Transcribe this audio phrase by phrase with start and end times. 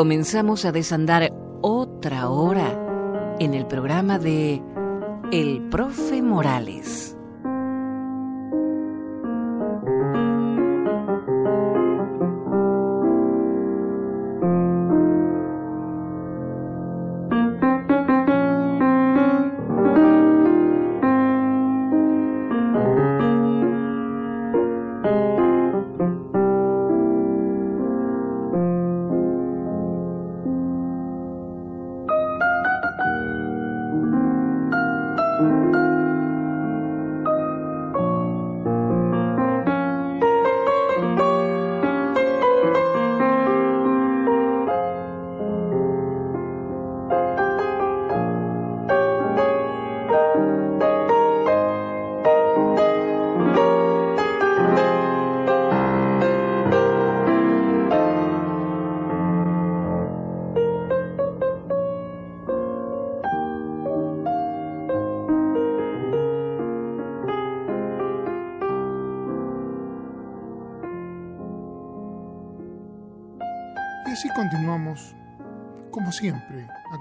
[0.00, 1.30] Comenzamos a desandar
[1.60, 4.62] otra hora en el programa de
[5.30, 7.09] El Profe Morales.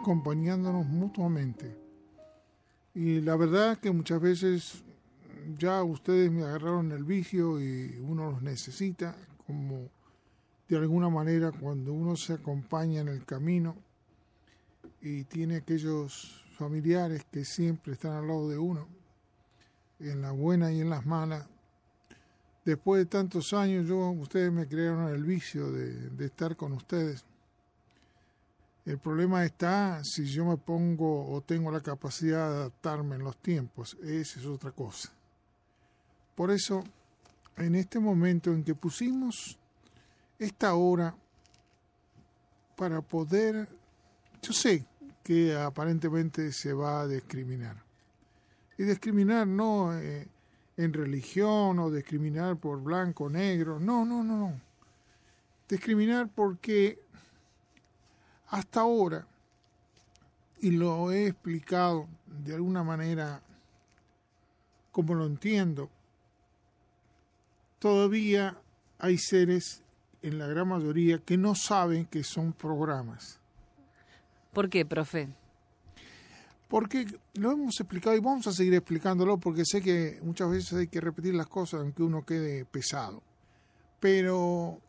[0.10, 1.78] Acompañándonos mutuamente.
[2.96, 4.84] Y la verdad que muchas veces
[5.56, 9.16] ya ustedes me agarraron el vicio y uno los necesita,
[9.46, 9.88] como
[10.68, 13.76] de alguna manera cuando uno se acompaña en el camino
[15.00, 18.88] y tiene aquellos familiares que siempre están al lado de uno,
[20.00, 21.46] en la buena y en las malas.
[22.66, 27.24] Después de tantos años, yo, ustedes me crearon el vicio de, de estar con ustedes
[28.85, 33.38] el problema está si yo me pongo o tengo la capacidad de adaptarme en los
[33.38, 33.97] tiempos.
[34.02, 35.12] Esa es otra cosa.
[36.35, 36.84] Por eso,
[37.57, 39.59] en este momento en que pusimos
[40.39, 41.13] esta hora
[42.75, 43.68] para poder,
[44.41, 44.85] yo sé
[45.23, 47.75] que aparentemente se va a discriminar.
[48.78, 50.28] Y discriminar no eh,
[50.78, 54.62] en religión o discriminar por blanco, negro, no, no, no, no.
[55.68, 57.00] Discriminar porque
[58.50, 59.28] hasta ahora,
[60.62, 63.42] y lo he explicado de alguna manera
[64.92, 65.90] como lo entiendo,
[67.80, 68.58] todavía
[68.98, 69.82] hay seres,
[70.22, 73.40] en la gran mayoría, que no saben que son programas.
[74.52, 75.30] ¿Por qué, profe?
[76.68, 77.06] Porque
[77.36, 81.02] lo hemos explicado y vamos a seguir explicándolo porque sé que muchas veces hay que
[81.02, 83.24] repetir las cosas aunque uno quede pesado.
[84.00, 84.80] Pero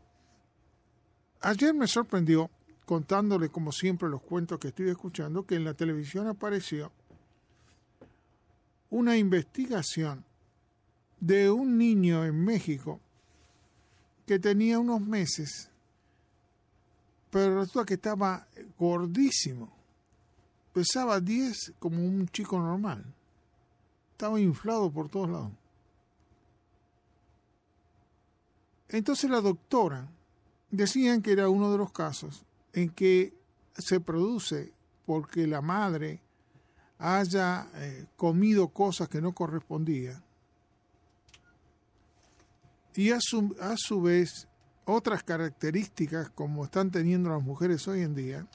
[1.41, 2.51] ayer me sorprendió
[2.91, 6.91] contándole como siempre los cuentos que estoy escuchando, que en la televisión apareció
[8.91, 10.25] una investigación
[11.21, 12.99] de un niño en México
[14.27, 15.71] que tenía unos meses,
[17.31, 19.73] pero resulta que estaba gordísimo,
[20.73, 23.05] pesaba 10 como un chico normal,
[24.11, 25.53] estaba inflado por todos lados.
[28.89, 30.09] Entonces la doctora
[30.73, 33.35] decían que era uno de los casos en que
[33.77, 34.73] se produce
[35.07, 36.23] porque la madre
[36.99, 40.23] haya eh, comido cosas que no correspondían.
[42.95, 44.49] Y a su, a su vez
[44.85, 48.47] otras características como están teniendo las mujeres hoy en día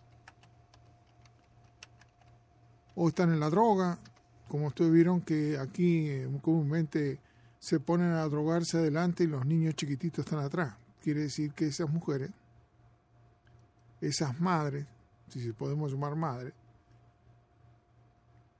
[2.93, 3.99] o están en la droga
[4.47, 7.19] como ustedes vieron que aquí eh, comúnmente
[7.59, 10.75] se ponen a drogarse adelante y los niños chiquititos están atrás.
[11.01, 12.31] Quiere decir que esas mujeres
[14.01, 14.85] esas madres,
[15.29, 16.53] si se podemos llamar madres,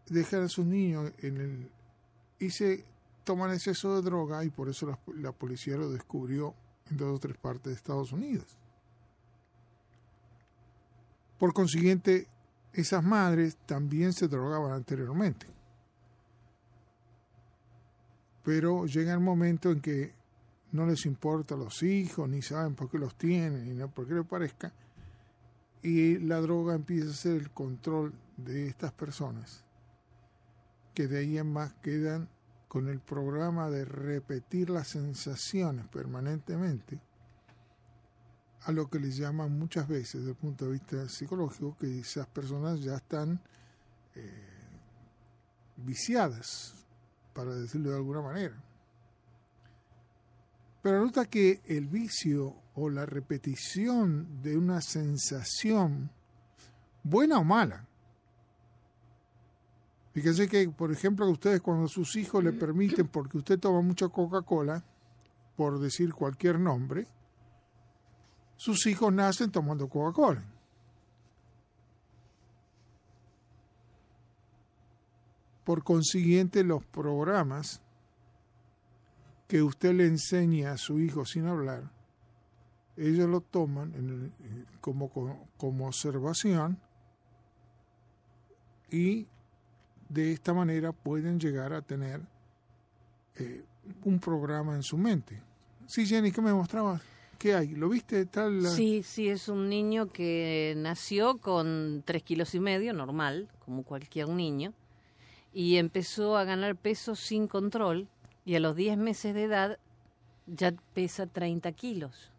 [0.07, 1.72] dejan a sus niños en el
[2.40, 2.84] y se
[3.23, 6.53] toman exceso de droga y por eso la, policía lo descubrió
[6.90, 8.57] en dos o tres partes de Estados Unidos.
[11.40, 12.28] Por consiguiente,
[12.73, 15.47] esas madres también se drogaban anteriormente.
[18.43, 20.14] Pero llega el momento en que
[20.72, 24.26] no les importa los hijos, ni saben por qué los tienen, ni por qué les
[24.26, 24.72] parezca,
[25.85, 29.64] y la droga empieza a ser el control de estas personas,
[30.96, 32.28] que de ahí en más quedan
[32.67, 36.99] con el programa de repetir las sensaciones permanentemente,
[38.64, 42.26] a lo que les llaman muchas veces desde el punto de vista psicológico que esas
[42.26, 43.40] personas ya están
[44.16, 44.43] eh,
[45.78, 46.73] viciadas,
[47.31, 48.55] para decirlo de alguna manera.
[50.85, 56.11] Pero nota que el vicio o la repetición de una sensación
[57.02, 57.87] buena o mala.
[60.14, 64.85] Fíjense que, por ejemplo, ustedes cuando sus hijos le permiten, porque usted toma mucha Coca-Cola,
[65.55, 67.08] por decir cualquier nombre,
[68.55, 70.46] sus hijos nacen tomando Coca-Cola.
[75.64, 77.81] Por consiguiente, los programas
[79.47, 81.92] que usted le enseña a su hijo sin hablar,
[82.97, 85.09] ellos lo toman eh, como,
[85.58, 86.80] como observación
[88.90, 89.28] y
[90.09, 92.22] de esta manera pueden llegar a tener
[93.36, 93.66] eh,
[94.03, 95.42] un programa en su mente.
[95.88, 97.02] Sí, Jenny, ¿qué me mostrabas?
[97.38, 97.76] ¿Qué hay?
[97.76, 98.26] ¿Lo viste?
[98.26, 103.84] Tal, Sí, sí, es un niño que nació con tres kilos y medio, normal, como
[103.84, 104.74] cualquier niño,
[105.53, 108.08] y empezó a ganar peso sin control
[108.46, 109.80] y a los 10 meses de edad
[110.46, 112.32] ya pesa 30 kilos.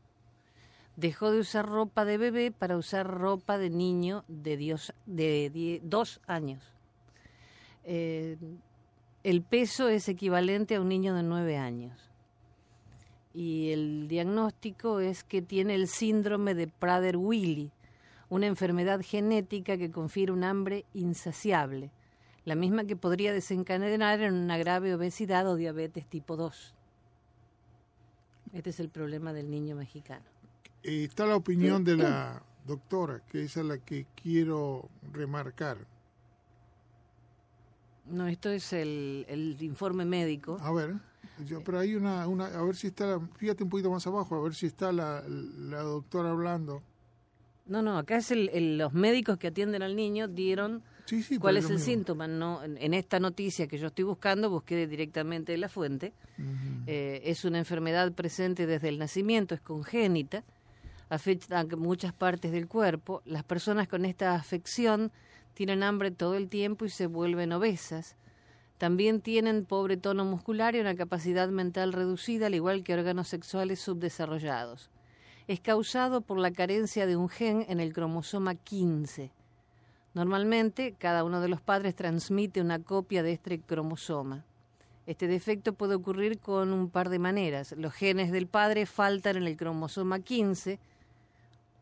[0.95, 6.63] Dejó de usar ropa de bebé para usar ropa de niño de, dos años.
[7.85, 8.39] Eh,
[9.25, 11.99] el peso es equivalente a un niño de 9 años.
[13.35, 17.71] Y el diagnóstico es que tiene el síndrome de Prader-Willi,
[18.31, 21.91] una enfermedad genética que confiere un hambre insaciable
[22.47, 26.75] la misma que podría desencadenar en una grave obesidad o diabetes tipo 2.
[28.53, 30.25] Este es el problema del niño mexicano.
[30.85, 35.79] Eh, está la opinión de la doctora, que es la que quiero remarcar.
[38.07, 40.57] No, esto es el, informe médico.
[40.61, 40.95] A ver,
[41.65, 44.55] pero hay una, una, a ver si está, fíjate un poquito más abajo, a ver
[44.55, 46.81] si está la, la doctora hablando.
[47.67, 50.85] No, no, acá es el, los médicos que atienden al niño dieron
[51.41, 52.27] ¿Cuál es el síntoma?
[52.27, 56.13] No, en esta noticia que yo estoy buscando, busqué directamente la fuente.
[56.87, 60.43] Eh, es una enfermedad presente desde el nacimiento, es congénita,
[61.09, 63.23] afecta a muchas partes del cuerpo.
[63.25, 65.13] Las personas con esta afección
[65.55, 68.17] tienen hambre todo el tiempo y se vuelven obesas.
[68.79, 73.81] También tienen pobre tono muscular y una capacidad mental reducida, al igual que órganos sexuales
[73.81, 74.91] subdesarrollados.
[75.47, 79.31] Es causado por la carencia de un gen en el cromosoma 15
[80.17, 84.47] Normalmente, cada uno de los padres transmite una copia de este cromosoma.
[85.05, 87.75] Este defecto puede ocurrir con un par de maneras.
[87.77, 90.79] Los genes del padre faltan en el cromosoma 15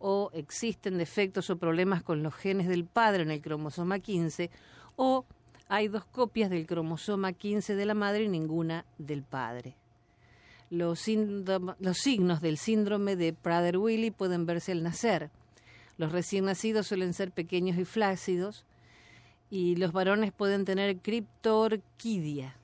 [0.00, 4.50] o existen defectos o problemas con los genes del padre en el cromosoma 15
[4.96, 5.24] o
[5.68, 9.76] hay dos copias del cromosoma 15 de la madre y ninguna del padre.
[10.70, 15.30] Los, signos del síndrome de Prader-Willi pueden verse al nacer.
[15.96, 18.64] Los recién nacidos suelen ser pequeños y flácidos
[19.50, 22.56] y los varones pueden tener criptorquidia.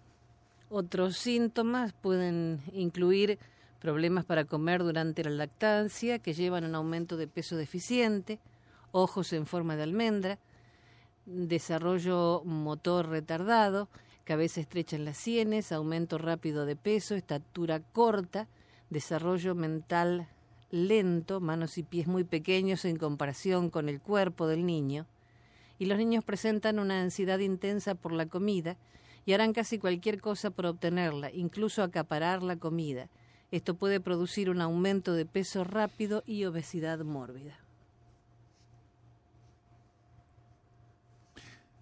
[0.69, 3.39] Otros síntomas pueden incluir
[3.81, 8.39] problemas para comer durante la lactancia que llevan a un aumento de peso deficiente,
[8.93, 10.39] ojos en forma de almendra,
[11.27, 13.89] desarrollo motor retardado,
[14.25, 18.49] cabeza estrecha en las sienes, aumento rápido de peso, estatura corta,
[18.91, 20.29] desarrollo mental
[20.71, 25.07] lento, manos y pies muy pequeños en comparación con el cuerpo del niño,
[25.79, 28.77] y los niños presentan una ansiedad intensa por la comida
[29.25, 33.09] y harán casi cualquier cosa por obtenerla, incluso acaparar la comida.
[33.51, 37.59] Esto puede producir un aumento de peso rápido y obesidad mórbida.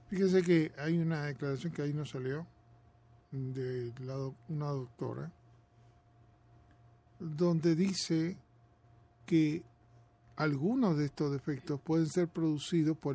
[0.08, 2.46] Fíjese que hay una declaración que ahí no salió
[3.30, 3.92] de
[4.48, 5.30] una doctora
[7.18, 8.38] donde dice
[9.28, 9.62] que
[10.36, 13.14] algunos de estos defectos pueden ser producidos por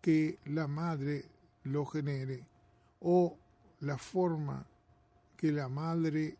[0.00, 1.24] que la madre
[1.64, 2.46] lo genere
[3.00, 3.36] o
[3.80, 4.64] la forma
[5.36, 6.36] que la madre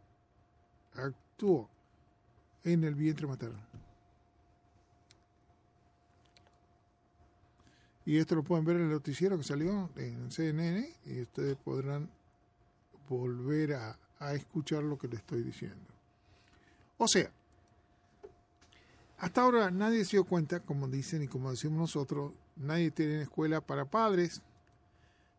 [0.95, 1.69] actuó
[2.63, 3.59] en el vientre materno.
[8.07, 12.09] Y esto lo pueden ver en el noticiero que salió en CNN y ustedes podrán
[13.09, 15.93] volver a, a escuchar lo que le estoy diciendo.
[16.99, 17.33] O sea,
[19.19, 23.61] hasta ahora nadie se dio cuenta, como dicen y como decimos nosotros, nadie tiene escuela
[23.61, 24.43] para padres,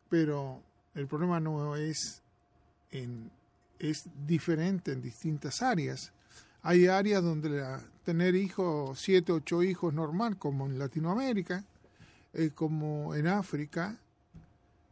[0.10, 0.62] pero
[0.96, 2.22] el problema no es
[2.92, 3.32] en,
[3.80, 6.12] es diferente en distintas áreas.
[6.62, 7.64] Hay áreas donde
[8.04, 11.64] tener hijos, siete, ocho hijos normal, como en Latinoamérica,
[12.34, 13.98] eh, como en África,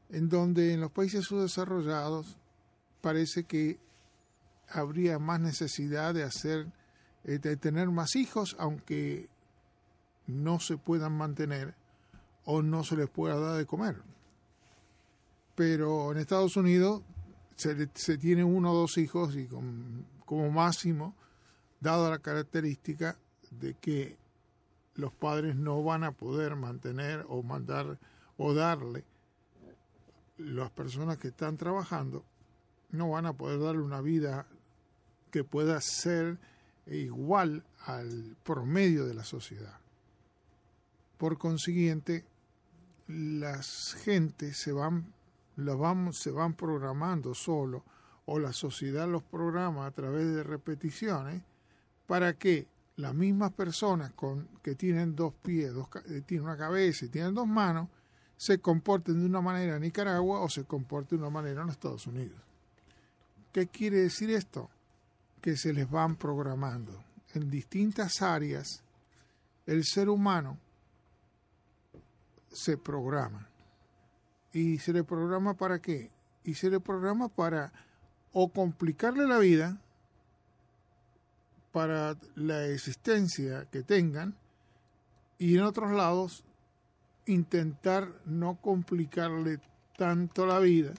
[0.10, 2.38] en donde en los países subdesarrollados
[3.02, 3.78] parece que
[4.70, 6.68] habría más necesidad de hacer
[7.28, 9.30] eh, tener más hijos, aunque
[10.26, 11.76] no se puedan mantener
[12.46, 13.98] o no se les pueda dar de comer.
[15.56, 17.04] Pero en Estados Unidos
[17.56, 19.48] se, se tiene uno o dos hijos y
[20.26, 21.16] como máximo,
[21.80, 23.18] dado la característica
[23.52, 24.18] de que
[24.96, 28.00] los padres no van a poder mantener o mandar
[28.38, 29.04] o darle
[30.38, 32.24] las personas que están trabajando
[32.90, 34.46] no van a poder darle una vida
[35.32, 36.38] que pueda ser
[36.96, 39.80] igual al promedio de la sociedad.
[41.18, 42.26] Por consiguiente,
[43.08, 45.14] las gentes se van,
[45.56, 47.84] la vamos, se van programando solo
[48.26, 51.42] o la sociedad los programa a través de repeticiones
[52.06, 52.68] para que
[52.98, 57.34] las mismas personas con, que tienen dos pies, dos, eh, tienen una cabeza y tienen
[57.34, 57.90] dos manos,
[58.36, 62.06] se comporten de una manera en Nicaragua o se comporten de una manera en Estados
[62.08, 62.40] Unidos.
[63.52, 64.70] ¿Qué quiere decir esto?
[65.42, 67.04] Que se les van programando.
[67.34, 68.84] En distintas áreas,
[69.66, 70.58] el ser humano
[72.52, 73.48] se programa.
[74.54, 76.12] ¿Y se le programa para qué?
[76.44, 77.72] Y se le programa para
[78.32, 79.82] o complicarle la vida
[81.72, 84.36] para la existencia que tengan
[85.38, 86.44] y en otros lados
[87.26, 89.60] intentar no complicarle
[89.98, 90.94] tanto la vida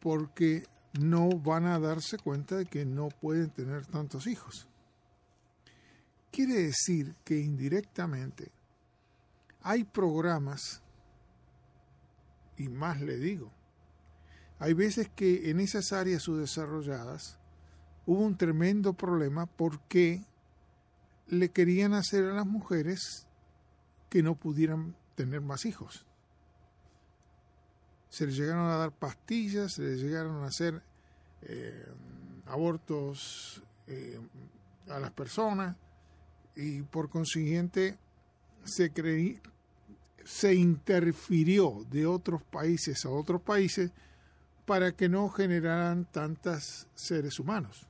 [0.00, 0.64] porque
[1.00, 4.68] no van a darse cuenta de que no pueden tener tantos hijos.
[6.30, 8.50] Quiere decir que indirectamente
[9.62, 10.82] hay programas,
[12.56, 13.50] y más le digo,
[14.58, 17.38] hay veces que en esas áreas subdesarrolladas
[18.06, 20.24] hubo un tremendo problema porque
[21.28, 23.26] le querían hacer a las mujeres
[24.10, 26.06] que no pudieran tener más hijos.
[28.14, 30.80] Se les llegaron a dar pastillas, se les llegaron a hacer
[31.42, 31.84] eh,
[32.46, 34.20] abortos eh,
[34.88, 35.76] a las personas
[36.54, 37.98] y por consiguiente
[38.62, 39.40] se, creí,
[40.24, 43.90] se interfirió de otros países a otros países
[44.64, 47.88] para que no generaran tantos seres humanos.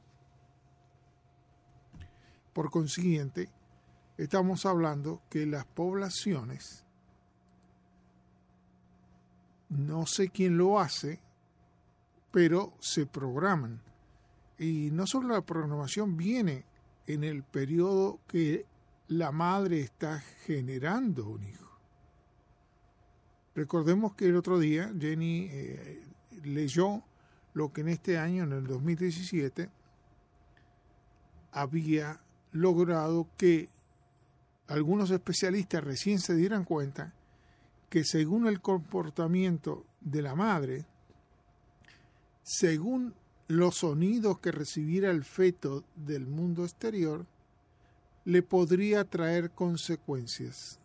[2.55, 3.51] Por consiguiente,
[4.17, 6.84] estamos hablando que las poblaciones,
[9.77, 11.21] no sé quién lo hace,
[12.31, 13.81] pero se programan.
[14.59, 16.65] Y no solo la programación viene
[17.07, 18.67] en el periodo que
[19.09, 21.71] la madre está generando un hijo.
[23.55, 26.05] Recordemos que el otro día Jenny eh,
[26.43, 27.05] leyó
[27.53, 29.71] lo que en este año, en el 2017,
[31.53, 33.69] había logrado que
[34.67, 37.15] algunos especialistas recién se dieran cuenta
[37.95, 40.85] que según el comportamiento de la madre,
[42.43, 43.15] según
[43.47, 47.25] los sonidos que recibiera el feto del mundo exterior,
[48.25, 50.81] le podría traer consecuencias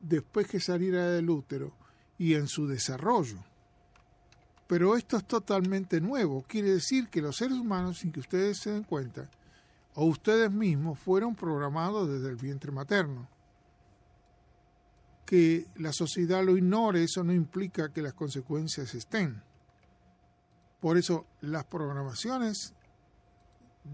[0.00, 1.72] después que saliera del útero
[2.18, 3.38] y en su desarrollo.
[4.66, 8.72] Pero esto es totalmente nuevo, quiere decir que los seres humanos, sin que ustedes se
[8.72, 9.30] den cuenta,
[9.94, 13.28] o ustedes mismos fueron programados desde el vientre materno.
[15.28, 19.42] Que la sociedad lo ignore, eso no implica que las consecuencias estén.
[20.80, 22.72] Por eso las programaciones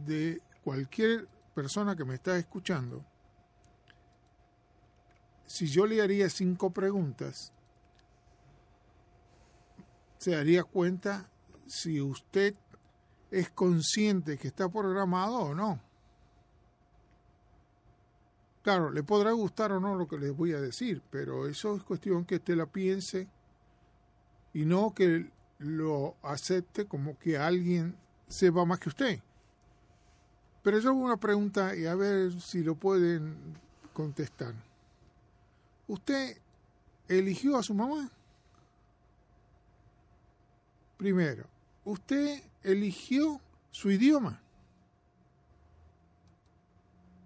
[0.07, 1.27] de cualquier
[1.57, 3.05] persona que me está escuchando,
[5.45, 7.53] si yo le haría cinco preguntas,
[10.19, 11.29] se daría cuenta
[11.67, 12.55] si usted
[13.33, 15.81] es consciente que está programado o no.
[18.65, 21.83] Claro, le podrá gustar o no lo que les voy a decir, pero eso es
[21.83, 23.29] cuestión que usted la piense
[24.55, 27.95] y no que lo acepte como que alguien
[28.27, 29.21] sepa más que usted.
[30.63, 33.37] Pero yo hago una pregunta y a ver si lo pueden
[33.93, 34.55] contestar.
[35.87, 36.39] ¿Usted
[37.07, 38.11] eligió a su mamá?
[40.97, 41.45] Primero,
[41.85, 44.41] ¿usted eligió su idioma?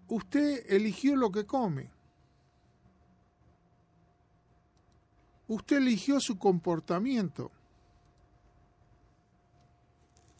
[0.09, 1.91] Usted eligió lo que come.
[5.49, 7.50] Usted eligió su comportamiento.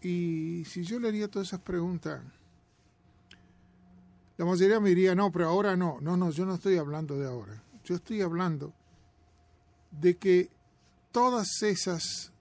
[0.01, 2.23] Y si yo le haría todas esas preguntas,
[4.37, 5.99] la mayoría me diría, no, pero ahora no.
[6.01, 7.63] No, no, yo no estoy hablando de ahora.
[7.85, 8.73] Yo estoy hablando
[9.91, 10.51] de que
[11.11, 12.33] todas esas,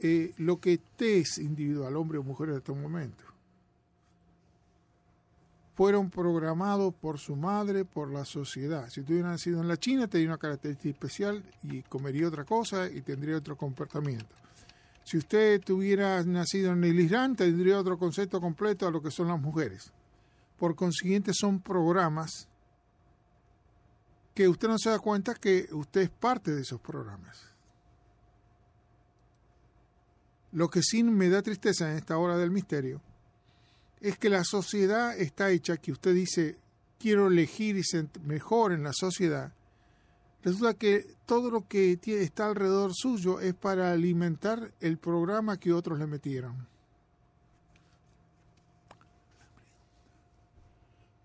[0.00, 3.24] eh, lo que te es individual, hombre o mujer en este momento,
[5.74, 8.88] fueron programados por su madre, por la sociedad.
[8.90, 12.88] Si tú hubieras nacido en la China, tendría una característica especial y comería otra cosa
[12.88, 14.26] y tendría otro comportamiento.
[15.02, 19.28] Si usted tuviera nacido en el Islam, tendría otro concepto completo a lo que son
[19.28, 19.92] las mujeres.
[20.58, 22.48] Por consiguiente, son programas
[24.32, 27.50] que usted no se da cuenta que usted es parte de esos programas.
[30.52, 33.00] Lo que sí me da tristeza en esta hora del misterio
[34.00, 36.58] es que la sociedad está hecha que usted dice,
[36.98, 39.52] quiero elegir y ser mejor en la sociedad,
[40.42, 45.98] resulta que todo lo que está alrededor suyo es para alimentar el programa que otros
[45.98, 46.66] le metieron.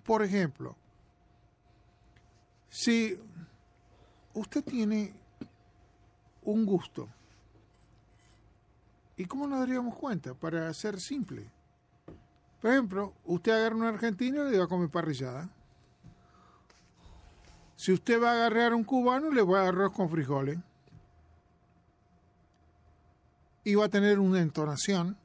[0.04, 0.76] Por ejemplo,
[2.70, 3.16] si
[4.34, 5.14] usted tiene
[6.44, 7.08] un gusto,
[9.18, 10.34] ¿y cómo nos daríamos cuenta?
[10.34, 11.52] Para ser simple.
[12.62, 15.50] Por ejemplo, usted agarra un argentino y le va a comer parrillada.
[17.76, 20.60] Si usted va a agarrar un cubano, le va a arroz con frijoles.
[23.64, 25.18] Y va a tener una entonación.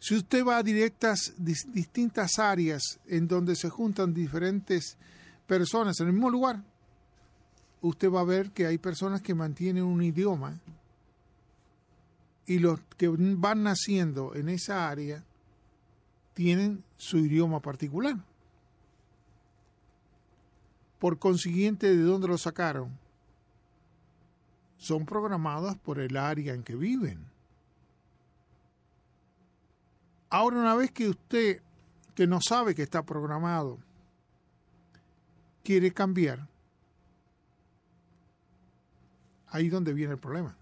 [0.00, 4.98] Si usted va a directas, distintas áreas en donde se juntan diferentes
[5.46, 6.64] personas en el mismo lugar,
[7.82, 10.58] usted va a ver que hay personas que mantienen un idioma
[12.52, 15.24] y los que van naciendo en esa área
[16.34, 18.16] tienen su idioma particular.
[20.98, 22.98] Por consiguiente, ¿de dónde lo sacaron?
[24.76, 27.24] Son programados por el área en que viven.
[30.28, 31.62] Ahora, una vez que usted,
[32.14, 33.78] que no sabe que está programado,
[35.64, 36.46] quiere cambiar,
[39.48, 40.54] ahí es donde viene el problema.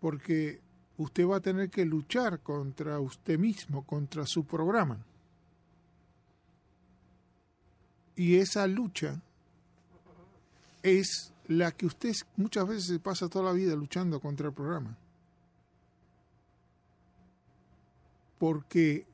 [0.00, 0.60] Porque
[0.98, 4.98] usted va a tener que luchar contra usted mismo, contra su programa.
[8.14, 9.20] Y esa lucha
[10.82, 14.96] es la que usted muchas veces se pasa toda la vida luchando contra el programa.
[18.38, 19.06] Porque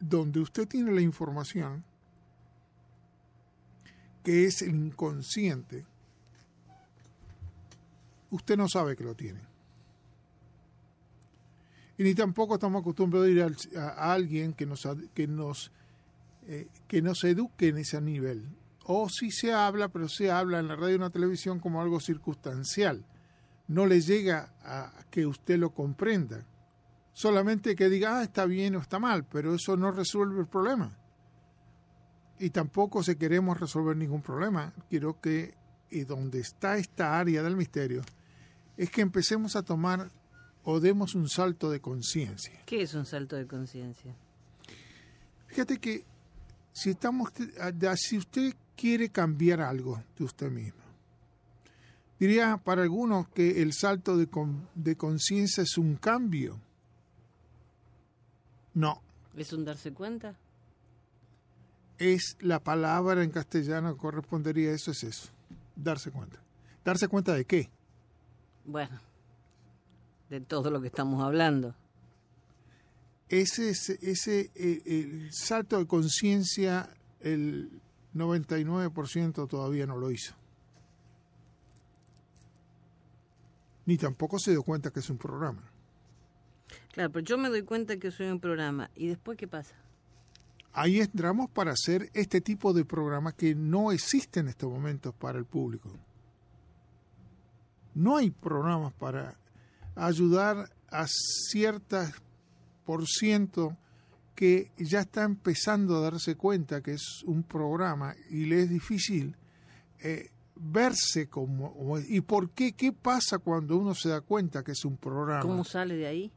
[0.00, 1.84] donde usted tiene la información,
[4.22, 5.84] que es el inconsciente,
[8.30, 9.45] usted no sabe que lo tiene.
[11.98, 13.42] Y ni tampoco estamos acostumbrados a ir
[13.78, 15.72] a, alguien que nos, que nos
[16.46, 18.48] eh, que no se eduque en ese nivel.
[18.84, 21.80] O si se habla, pero se habla en la radio y en la televisión como
[21.82, 23.04] algo circunstancial.
[23.66, 26.46] No le llega a que usted lo comprenda.
[27.12, 30.96] Solamente que diga, ah, está bien o está mal, pero eso no resuelve el problema.
[32.38, 34.72] Y tampoco se queremos resolver ningún problema.
[34.88, 35.54] Quiero que
[35.90, 38.02] y donde está esta área del misterio
[38.76, 40.10] es que empecemos a tomar
[40.68, 42.60] o demos un salto de conciencia.
[42.66, 44.12] ¿Qué es un salto de conciencia?
[45.46, 46.04] Fíjate que
[46.72, 47.30] si, estamos,
[47.94, 50.82] si usted quiere cambiar algo de usted mismo,
[52.18, 54.28] diría para algunos que el salto de,
[54.74, 56.60] de conciencia es un cambio.
[58.74, 59.00] No.
[59.36, 60.34] ¿Es un darse cuenta?
[61.98, 65.28] Es la palabra en castellano que correspondería a eso, es eso,
[65.76, 66.40] darse cuenta.
[66.84, 67.70] ¿Darse cuenta de qué?
[68.64, 68.98] Bueno,
[70.30, 71.74] de todo lo que estamos hablando
[73.28, 76.88] ese, ese eh, el salto de conciencia,
[77.20, 77.80] el
[78.14, 80.34] 99% todavía no lo hizo.
[83.84, 85.62] Ni tampoco se dio cuenta que es un programa.
[86.92, 88.90] Claro, pero yo me doy cuenta que soy un programa.
[88.94, 89.74] ¿Y después qué pasa?
[90.72, 95.38] Ahí entramos para hacer este tipo de programas que no existen en estos momentos para
[95.38, 95.90] el público.
[97.94, 99.38] No hay programas para
[99.96, 102.14] ayudar a ciertas
[102.84, 103.76] por ciento
[104.34, 109.34] que ya está empezando a darse cuenta que es un programa y le es difícil
[110.00, 111.98] eh, verse como...
[112.06, 112.72] ¿Y por qué?
[112.72, 115.40] ¿Qué pasa cuando uno se da cuenta que es un programa?
[115.40, 116.32] ¿Cómo sale de ahí?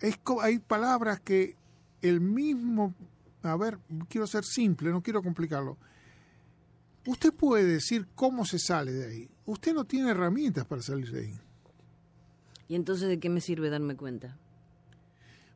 [0.00, 1.56] Es, hay palabras que
[2.00, 2.94] el mismo...
[3.42, 5.76] A ver, quiero ser simple, no quiero complicarlo.
[7.06, 9.30] Usted puede decir cómo se sale de ahí.
[9.44, 11.40] Usted no tiene herramientas para salir de ahí.
[12.68, 14.38] ¿Y entonces de qué me sirve darme cuenta?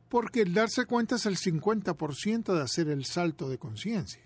[0.09, 4.21] porque el darse cuenta es el 50% de hacer el salto de conciencia.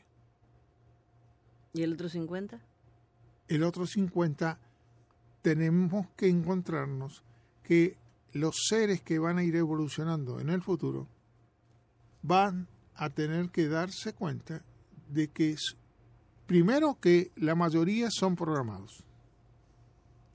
[1.74, 2.62] ¿Y el otro 50?
[3.50, 4.60] El otro 50
[5.42, 7.24] tenemos que encontrarnos
[7.64, 7.98] que
[8.32, 11.08] los seres que van a ir evolucionando en el futuro
[12.22, 14.64] van a tener que darse cuenta
[15.10, 15.76] de que es,
[16.48, 19.04] primero que la mayoría son programados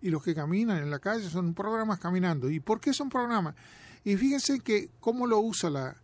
[0.01, 2.51] y los que caminan en la calle son programas caminando.
[2.51, 3.55] ¿Y por qué son programas?
[4.05, 5.97] Y fíjense que cómo lo usa la,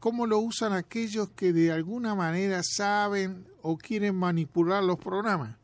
[0.00, 5.56] cómo lo usan aquellos que de alguna manera saben o quieren manipular los programas.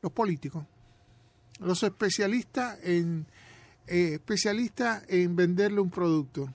[0.00, 0.64] Los políticos,
[1.58, 3.26] los especialistas en
[3.88, 6.52] eh, especialistas en venderle un producto.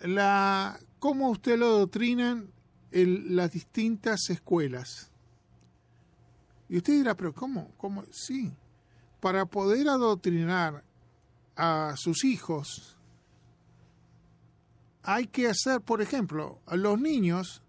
[0.00, 2.50] La cómo usted lo doctrinan
[2.92, 5.07] en las distintas escuelas.
[6.68, 7.72] Y usted dirá, pero ¿cómo?
[7.76, 8.04] ¿Cómo?
[8.10, 8.52] Sí.
[9.20, 10.84] Para poder adoctrinar
[11.56, 12.98] a sus hijos
[15.02, 17.62] hay que hacer, por ejemplo, los niños,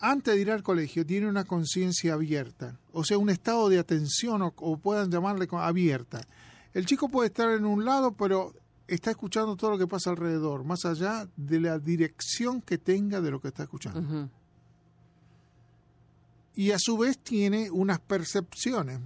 [0.00, 4.40] antes de ir al colegio, tienen una conciencia abierta, o sea, un estado de atención,
[4.40, 6.26] o, o puedan llamarle abierta.
[6.72, 8.54] El chico puede estar en un lado, pero
[8.86, 13.30] está escuchando todo lo que pasa alrededor, más allá de la dirección que tenga de
[13.30, 14.30] lo que está escuchando.
[16.58, 18.98] Y a su vez tiene unas percepciones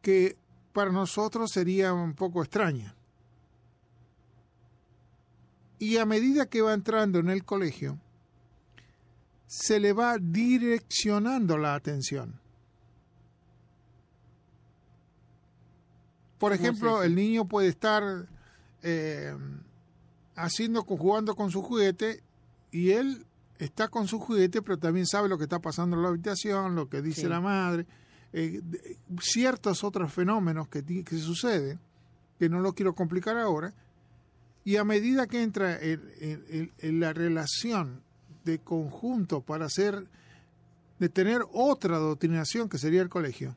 [0.00, 0.38] que
[0.72, 2.94] para nosotros serían un poco extrañas.
[5.78, 7.98] Y a medida que va entrando en el colegio,
[9.46, 12.40] se le va direccionando la atención.
[16.38, 18.26] Por ejemplo, el niño puede estar
[18.82, 19.36] eh,
[20.34, 22.22] haciendo, jugando con su juguete
[22.70, 23.26] y él
[23.58, 26.88] está con su juguete, pero también sabe lo que está pasando en la habitación, lo
[26.88, 27.86] que dice la madre,
[28.32, 28.62] eh,
[29.20, 31.80] ciertos otros fenómenos que, que suceden,
[32.38, 33.74] que no lo quiero complicar ahora,
[34.64, 38.02] y a medida que entra en, la relación
[38.44, 40.06] de conjunto para hacer,
[40.98, 43.56] de tener otra adoctrinación que sería el colegio,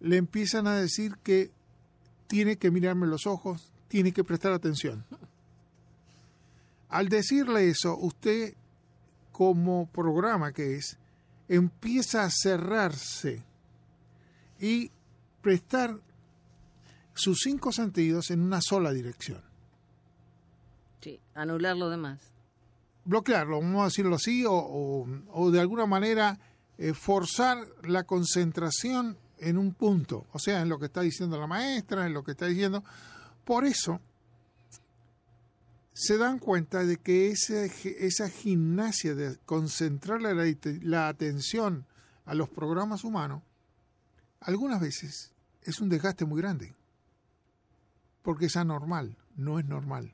[0.00, 1.50] le empiezan a decir que
[2.26, 5.04] tiene que mirarme los ojos, tiene que prestar atención.
[6.90, 8.54] Al decirle eso, usted,
[9.36, 10.96] como programa que es,
[11.46, 13.44] empieza a cerrarse
[14.58, 14.90] y
[15.42, 16.00] prestar
[17.12, 19.42] sus cinco sentidos en una sola dirección.
[21.02, 22.18] Sí, anular lo demás.
[23.04, 26.38] Bloquearlo, vamos a decirlo así, o, o, de alguna manera
[26.78, 31.46] eh, forzar la concentración en un punto, o sea, en lo que está diciendo la
[31.46, 32.82] maestra, en lo que está diciendo.
[33.44, 34.00] Por eso
[35.98, 40.34] se dan cuenta de que esa gimnasia de concentrar la,
[40.82, 41.86] la atención
[42.26, 43.42] a los programas humanos,
[44.40, 45.32] algunas veces
[45.62, 46.74] es un desgaste muy grande,
[48.22, 50.12] porque es anormal, no es normal.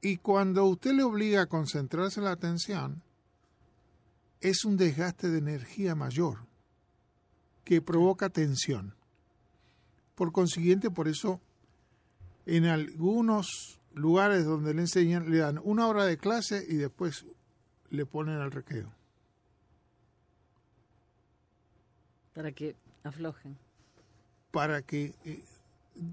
[0.00, 3.02] Y cuando usted le obliga a concentrarse la atención,
[4.40, 6.46] es un desgaste de energía mayor
[7.64, 8.94] que provoca tensión.
[10.14, 11.40] Por consiguiente, por eso,
[12.46, 17.24] en algunos lugares donde le enseñan, le dan una hora de clase y después
[17.90, 18.92] le ponen al recreo.
[22.34, 23.56] Para que aflojen.
[24.50, 25.42] Para que, eh,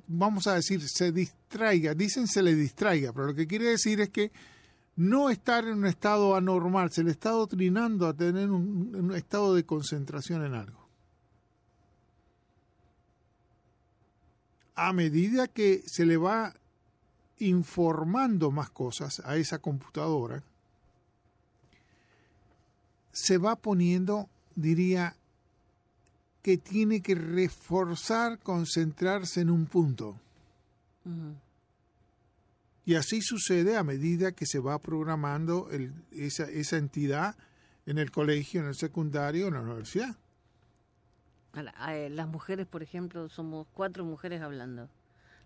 [0.08, 1.94] vamos a decir, se distraiga.
[1.94, 4.32] Dicen se le distraiga, pero lo que quiere decir es que
[4.96, 9.66] no estar en un estado anormal, se le está adoctrinando a tener un, estado de
[9.66, 10.83] concentración en algo.
[14.76, 16.54] A medida que se le va
[17.40, 20.44] informando más cosas a esa computadora,
[23.12, 25.16] se va poniendo, diría,
[26.42, 30.20] que tiene que reforzar, concentrarse en un punto.
[32.86, 35.70] Y así sucede a medida que se va programando
[36.12, 37.36] esa, esa entidad
[37.86, 40.18] en el colegio, en el secundario, en la universidad.
[41.56, 44.90] Eh, las mujeres, por ejemplo, somos cuatro mujeres hablando.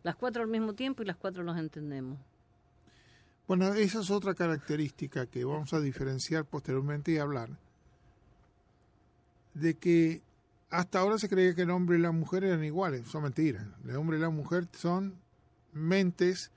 [0.03, 2.17] Las cuatro al mismo tiempo y las cuatro nos entendemos.
[3.47, 7.49] Bueno, esa es otra característica que vamos a diferenciar posteriormente y hablar.
[9.53, 10.21] De que
[10.69, 13.07] hasta ahora se creía que el hombre y la mujer eran iguales.
[13.07, 13.65] Son mentiras.
[13.85, 15.15] El hombre y la mujer son
[15.73, 16.51] mentes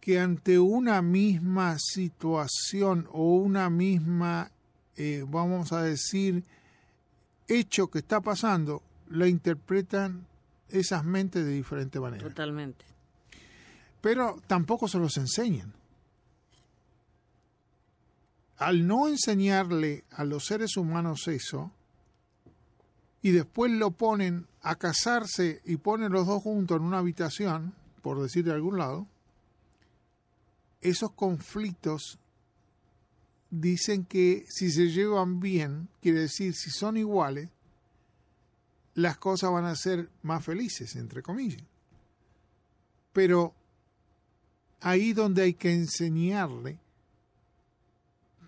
[0.00, 4.50] que ante una misma situación o una misma,
[4.96, 6.44] eh, vamos a decir,
[7.48, 10.26] hecho que está pasando, la interpretan
[10.68, 12.26] esas mentes de diferente manera.
[12.26, 12.84] Totalmente.
[14.00, 15.72] Pero tampoco se los enseñan.
[18.58, 21.70] Al no enseñarle a los seres humanos eso,
[23.22, 28.20] y después lo ponen a casarse y ponen los dos juntos en una habitación, por
[28.20, 29.06] decir de algún lado,
[30.80, 32.18] esos conflictos
[33.52, 37.50] dicen que si se llevan bien, quiere decir si son iguales,
[38.94, 41.62] las cosas van a ser más felices, entre comillas.
[43.12, 43.54] Pero
[44.80, 46.78] ahí donde hay que enseñarle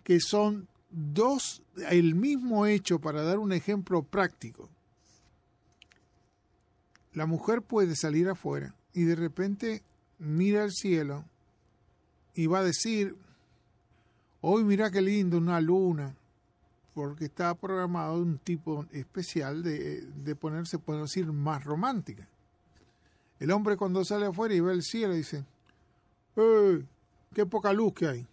[0.03, 4.71] que son dos, el mismo hecho para dar un ejemplo práctico.
[7.13, 9.83] La mujer puede salir afuera y de repente
[10.19, 11.25] mira al cielo
[12.35, 13.17] y va a decir,
[14.47, 16.15] hoy mira qué lindo una luna,
[16.95, 22.29] porque está programado un tipo especial de, de ponerse, puedo decir, más romántica.
[23.41, 25.45] El hombre cuando sale afuera y ve el cielo dice,
[26.37, 26.85] ¡Eh!
[27.33, 28.27] ¡Qué poca luz que hay!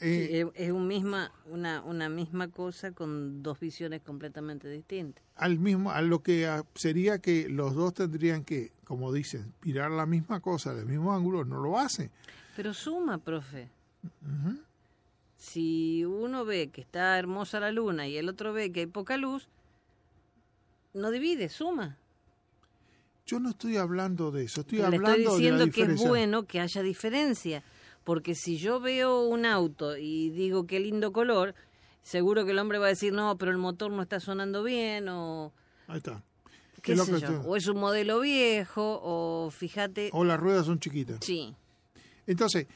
[0.00, 5.24] Eh, es un misma, una, una misma cosa con dos visiones completamente distintas.
[5.34, 10.04] Al mismo, a lo que sería que los dos tendrían que, como dicen, mirar la
[10.04, 12.10] misma cosa del mismo ángulo, no lo hacen.
[12.56, 13.70] Pero suma, profe.
[15.36, 19.16] Si uno ve que está hermosa la luna y el otro ve que hay poca
[19.16, 19.48] luz,
[20.92, 21.98] no divide, suma.
[23.26, 26.82] Yo no estoy hablando de eso, estoy hablando estoy diciendo que es bueno que haya
[26.82, 27.62] diferencia,
[28.04, 31.54] porque si yo veo un auto y digo qué lindo color,
[32.02, 35.08] seguro que el hombre va a decir, no, pero el motor no está sonando bien,
[35.08, 35.52] o...
[35.86, 36.22] Ahí está.
[36.82, 37.40] ¿Qué sé yo?
[37.46, 40.10] O es un modelo viejo, o fíjate...
[40.12, 41.18] O las ruedas son chiquitas.
[41.22, 41.56] Sí.
[42.26, 42.66] Entonces,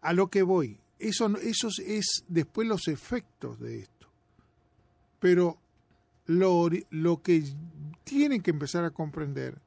[0.00, 4.06] a lo que voy, eso, eso es después los efectos de esto.
[5.18, 5.58] Pero
[6.26, 7.44] lo, lo que
[8.04, 9.58] tienen que empezar a comprender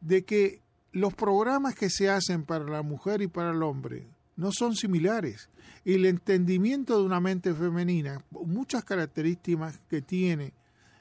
[0.00, 0.60] de que
[0.92, 5.48] los programas que se hacen para la mujer y para el hombre no son similares.
[5.84, 10.52] Y el entendimiento de una mente femenina, muchas características que tiene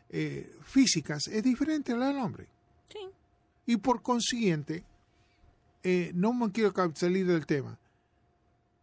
[0.09, 2.47] eh, físicas, es diferente a la del hombre.
[2.89, 2.99] Sí.
[3.65, 4.83] Y por consiguiente,
[5.87, 7.77] eh, no me quiero salir del tema.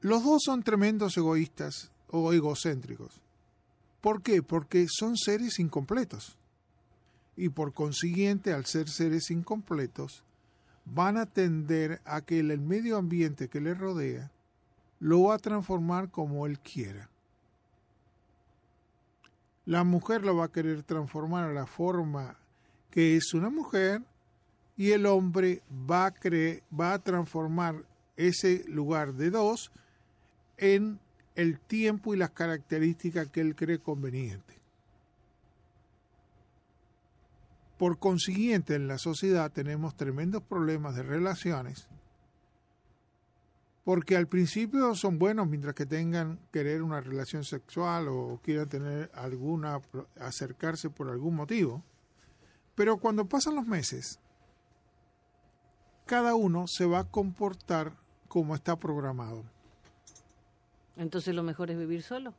[0.00, 3.20] Los dos son tremendos egoístas o egocéntricos.
[4.00, 4.40] ¿Por qué?
[4.40, 6.36] Porque son seres incompletos.
[7.36, 10.22] Y por consiguiente, al ser seres incompletos,
[10.84, 14.30] van a tender a que el medio ambiente que les rodea
[15.00, 17.08] lo va a transformar como él quiera.
[19.64, 22.36] La mujer lo va a querer transformar a la forma
[22.92, 24.02] que es una mujer
[24.76, 26.14] y el hombre va a,
[26.78, 27.84] va a transformar
[28.16, 29.72] ese lugar de dos
[30.56, 31.00] en
[31.34, 34.60] el tiempo y las características que él cree conveniente.
[37.78, 41.88] Por consiguiente, en la sociedad tenemos tremendos problemas de relaciones,
[43.82, 49.10] porque al principio son buenos mientras que tengan querer una relación sexual o quieran tener
[49.14, 49.80] alguna
[50.20, 51.82] acercarse por algún motivo,
[52.76, 54.20] pero cuando pasan los meses
[56.12, 57.94] cada uno se va a comportar
[58.28, 59.44] como está programado.
[60.98, 62.34] Entonces lo mejor es vivir solo.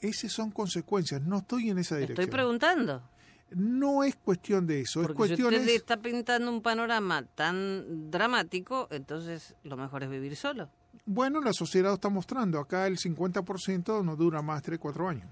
[0.00, 2.20] Esas son consecuencias, no estoy en esa dirección.
[2.20, 3.02] Estoy preguntando.
[3.50, 8.08] No es cuestión de eso, Porque es cuestión si usted está pintando un panorama tan
[8.12, 10.70] dramático, entonces lo mejor es vivir solo.
[11.06, 12.60] Bueno, la sociedad lo está mostrando.
[12.60, 15.28] Acá el 50% no dura más de 3, 4 años.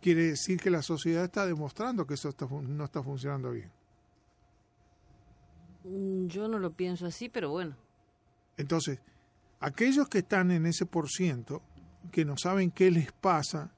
[0.00, 3.75] Quiere decir que la sociedad está demostrando que eso no está funcionando bien.
[5.86, 7.76] Mm, yo no lo pienso así, pero bueno.
[8.56, 8.98] Entonces,
[9.60, 11.62] aquellos que están en ese por ciento,
[12.10, 13.72] que no saben qué les pasa,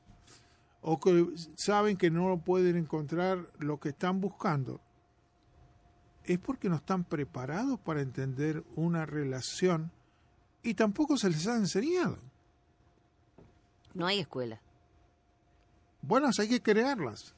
[0.81, 4.81] o que saben que no pueden encontrar lo que están buscando,
[6.25, 9.91] es porque no están preparados para entender una relación
[10.63, 12.19] y tampoco se les ha enseñado.
[13.95, 14.61] No hay escuela.
[16.03, 17.35] Bueno, hay que crearlas.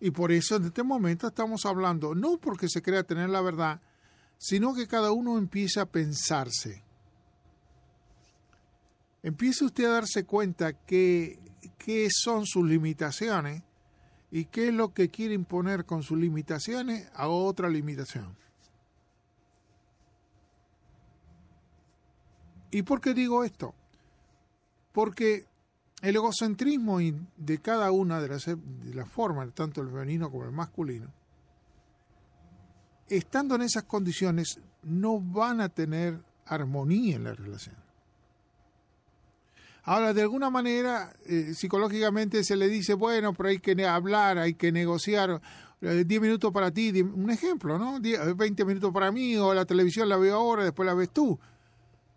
[0.00, 3.80] Y por eso en este momento estamos hablando, no porque se crea tener la verdad,
[4.38, 6.82] sino que cada uno empieza a pensarse.
[9.22, 11.38] Empiece usted a darse cuenta que,
[11.76, 13.62] qué son sus limitaciones
[14.30, 18.34] y qué es lo que quiere imponer con sus limitaciones a otra limitación.
[22.70, 23.74] ¿Y por qué digo esto?
[24.92, 25.49] Porque
[26.02, 26.98] el egocentrismo
[27.36, 31.12] de cada una de las, formas, tanto el femenino como el masculino,
[33.08, 37.76] estando en esas condiciones, no van a tener armonía en la relación.
[39.82, 44.54] Ahora, de alguna manera, eh, psicológicamente se le dice, bueno, pero hay que hablar, hay
[44.54, 45.40] que negociar,
[45.80, 47.98] 10 eh, minutos para ti, un ejemplo, ¿no?
[48.00, 51.38] 20 minutos para mí, o la televisión la veo ahora, después la ves tú.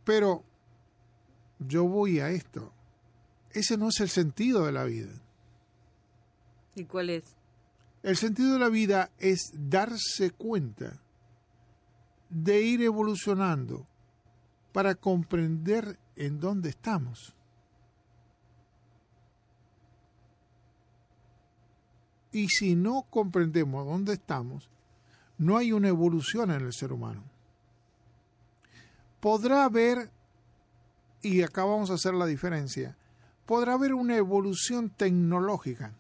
[0.04, 0.44] Pero
[1.60, 2.72] yo voy a esto
[3.54, 5.14] ese no es el sentido de la vida.
[6.76, 7.24] ¿Y cuál es?
[8.02, 11.00] El sentido de la vida es darse cuenta
[12.30, 13.88] de ir evolucionando
[14.74, 17.34] para comprender en dónde estamos.
[22.32, 24.70] Y si no comprendemos dónde estamos,
[25.38, 27.24] no hay una evolución en el ser humano.
[29.20, 30.10] Podrá haber,
[31.22, 32.98] y acá vamos a hacer la diferencia,
[33.46, 35.94] podrá haber una evolución tecnológica,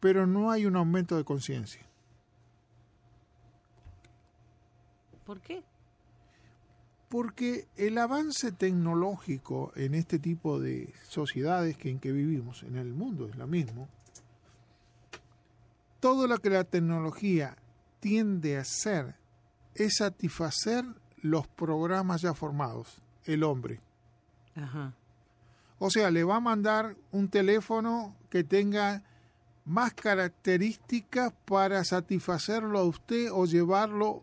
[0.00, 1.82] pero no hay un aumento de conciencia.
[5.24, 5.62] ¿Por qué?
[7.08, 12.92] Porque el avance tecnológico en este tipo de sociedades que en que vivimos, en el
[12.92, 13.88] mundo es lo mismo,
[16.00, 17.56] todo lo que la tecnología
[18.00, 19.16] tiende a hacer
[19.74, 20.84] es satisfacer
[21.22, 23.80] los programas ya formados, el hombre.
[25.78, 29.02] O sea, le va a mandar un teléfono que tenga
[29.64, 34.22] más características para satisfacerlo a usted o llevarlo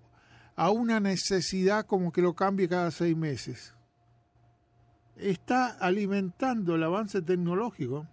[0.56, 3.74] a una necesidad como que lo cambie cada seis meses.
[5.16, 8.08] Está alimentando el avance tecnológico.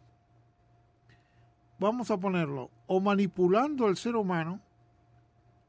[1.79, 4.61] Vamos a ponerlo, o manipulando al ser humano,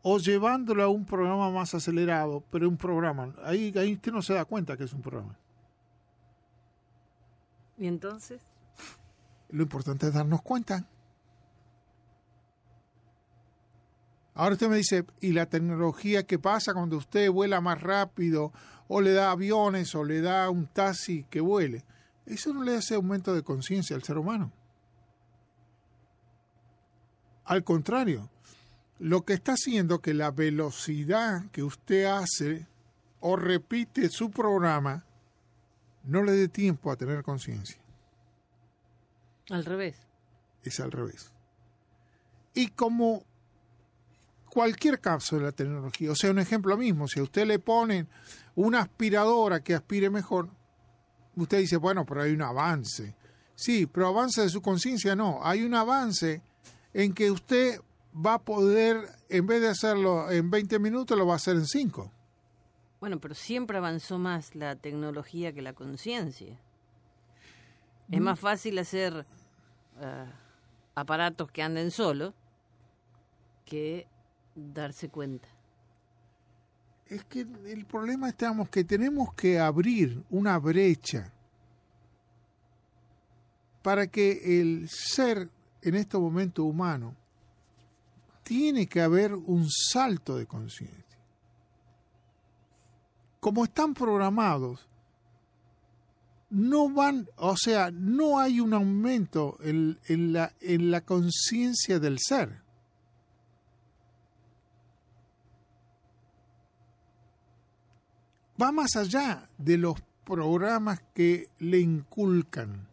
[0.01, 3.33] o llevándolo a un programa más acelerado, pero un programa.
[3.43, 5.37] Ahí, ahí usted no se da cuenta que es un programa.
[7.81, 8.39] ¿Y entonces?
[9.49, 10.87] Lo importante es darnos cuenta.
[14.35, 18.53] Ahora usted me dice, ¿y la tecnología qué pasa cuando usted vuela más rápido
[18.87, 21.83] o le da aviones o le da un taxi que vuele?
[22.27, 24.51] Eso no le hace aumento de conciencia al ser humano.
[27.45, 28.29] Al contrario,
[28.99, 32.67] lo que está haciendo que la velocidad que usted hace
[33.21, 35.03] o repite su programa
[36.03, 37.79] no le dé tiempo a tener conciencia.
[39.49, 39.97] Al revés.
[40.63, 41.31] Es al revés.
[42.53, 43.23] Y como
[44.51, 46.11] cualquier caso de la tecnología.
[46.11, 48.07] O sea, un ejemplo mismo, si a usted le ponen
[48.55, 50.49] una aspiradora que aspire mejor,
[51.35, 53.15] usted dice, bueno, pero hay un avance.
[53.55, 55.39] Sí, pero avance de su conciencia no.
[55.43, 56.41] Hay un avance
[56.93, 57.79] en que usted
[58.13, 61.65] va a poder, en vez de hacerlo en 20 minutos, lo va a hacer en
[61.65, 62.11] 5.
[63.01, 66.55] Bueno, pero siempre avanzó más la tecnología que la conciencia.
[68.11, 68.23] Es mm.
[68.23, 69.25] más fácil hacer
[69.99, 70.25] eh,
[70.93, 72.35] aparatos que anden solo
[73.65, 74.05] que
[74.55, 75.47] darse cuenta.
[77.07, 81.33] Es que el problema estamos que tenemos que abrir una brecha
[83.81, 85.49] para que el ser
[85.81, 87.15] en este momento humano
[88.43, 91.10] tiene que haber un salto de conciencia.
[93.41, 94.87] Como están programados,
[96.49, 99.97] no van, o sea, no hay un aumento en,
[100.31, 102.61] la, en la conciencia del ser.
[108.61, 112.87] va más allá de los programas que le inculcan.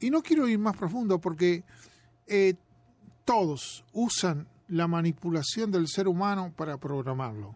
[0.00, 1.64] Y no quiero ir más profundo porque
[2.26, 2.54] eh,
[3.24, 7.54] todos usan la manipulación del ser humano para programarlo.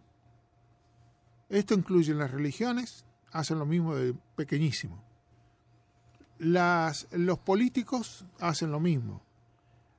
[1.51, 5.03] Esto incluye las religiones, hacen lo mismo de pequeñísimo.
[6.39, 9.23] Las, los políticos hacen lo mismo.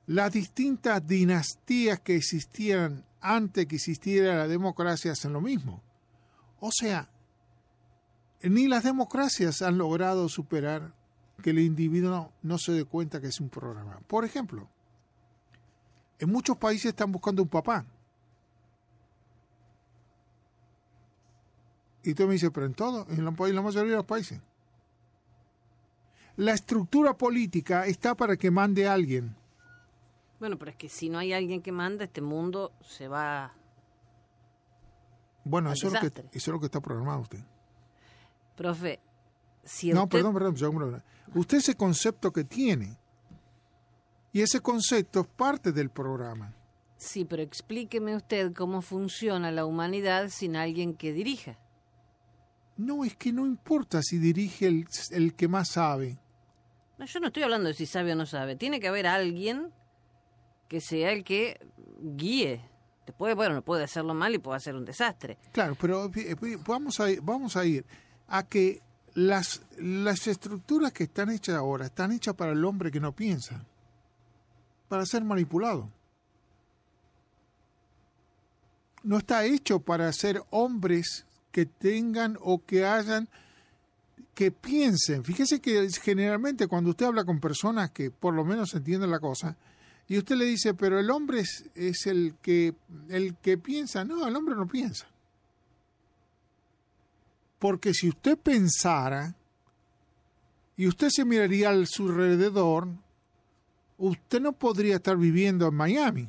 [0.06, 5.80] Las distintas dinastías que existían antes que existiera la democracia hacen lo mismo.
[6.58, 7.08] O sea,
[8.42, 10.94] ni las democracias han logrado superar
[11.42, 14.00] que el individuo no, se dé cuenta que es un programa.
[14.06, 14.68] Por ejemplo,
[16.18, 17.84] en muchos países están buscando un papá.
[22.04, 24.40] Y tú me dices, pero en todo, en la, en la mayoría de los países.
[26.36, 29.36] La estructura política está para que mande a alguien.
[30.40, 33.54] Bueno, pero es que si no hay alguien que manda, este mundo se va.
[35.44, 37.40] Bueno, eso es, lo que, eso es, lo que, está programado usted.
[38.56, 39.00] Profe,
[39.62, 41.02] si No, perdón, perdón, perdón.
[41.34, 42.98] Usted ese concepto que tiene,
[44.32, 46.54] y ese concepto es parte del programa.
[46.96, 51.58] Sí, pero explíqueme usted cómo funciona la humanidad sin alguien que dirija.
[52.76, 56.18] No, es que no importa si dirige el, el que más sabe.
[56.98, 58.56] No, yo no estoy hablando de si sabe o no sabe.
[58.56, 59.72] Tiene que haber alguien
[60.68, 61.60] que sea el que
[62.00, 62.60] guíe.
[63.06, 65.38] Después, bueno, puede hacerlo mal y puede hacer un desastre.
[65.52, 67.84] Claro, pero eh, vamos a, vamos a ir
[68.28, 68.80] a que
[69.14, 73.64] las, las estructuras que están hechas ahora están hechas para el hombre que no piensa,
[74.88, 75.90] para ser manipulado.
[79.02, 83.28] No está hecho para ser hombres que tengan o que hayan
[84.34, 85.24] que piensen.
[85.24, 89.56] Fíjese que generalmente cuando usted habla con personas que por lo menos entienden la cosa,
[90.08, 92.74] y usted le dice, pero el hombre es, es, el, que,
[93.08, 94.04] el que piensa.
[94.04, 95.06] No, el hombre no piensa.
[97.58, 99.34] Porque si usted pensara
[100.76, 102.88] y usted se miraría a su alrededor,
[103.98, 106.28] usted no podría estar viviendo en Miami.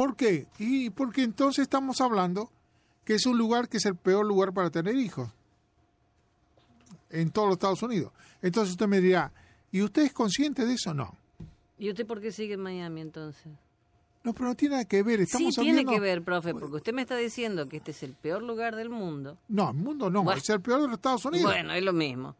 [0.00, 0.46] ¿Por qué?
[0.58, 2.50] Y porque entonces estamos hablando
[3.04, 5.28] que es un lugar que es el peor lugar para tener hijos
[7.10, 8.10] en todos los Estados Unidos.
[8.40, 9.30] Entonces usted me dirá,
[9.70, 10.94] ¿Y usted es consciente de eso?
[10.94, 11.14] No.
[11.78, 13.52] ¿Y usted por qué sigue en Miami entonces?
[14.24, 15.20] No, pero no tiene nada que ver.
[15.20, 18.14] Estamos sí, tiene que ver, profe, porque usted me está diciendo que este es el
[18.14, 19.36] peor lugar del mundo.
[19.48, 21.52] No, el mundo no, es el peor de los Estados Unidos.
[21.52, 22.36] Bueno, es lo mismo.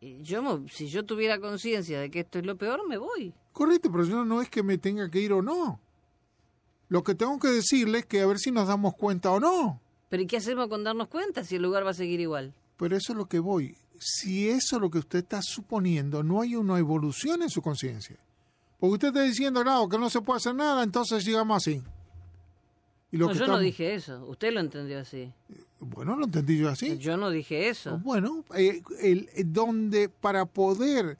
[0.00, 3.32] Yo, si yo tuviera conciencia de que esto es lo peor, me voy.
[3.52, 5.80] Correcto, pero no, no es que me tenga que ir o no.
[6.88, 9.80] Lo que tengo que decirle es que a ver si nos damos cuenta o no.
[10.08, 12.54] Pero ¿y qué hacemos con darnos cuenta si el lugar va a seguir igual?
[12.76, 13.76] Pero eso es lo que voy.
[13.98, 18.16] Si eso es lo que usted está suponiendo, no hay una evolución en su conciencia.
[18.78, 21.82] Porque usted está diciendo, no, que no se puede hacer nada, entonces llegamos así.
[23.10, 24.24] Y lo no, yo no dije eso.
[24.26, 25.32] Usted lo entendió así.
[25.78, 26.98] Bueno, lo entendí yo así.
[26.98, 27.98] Yo no dije eso.
[27.98, 31.18] Bueno, eh, el, donde para poder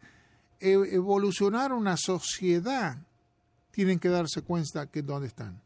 [0.60, 2.98] e, evolucionar una sociedad,
[3.76, 5.60] tienen que darse cuenta que dónde están.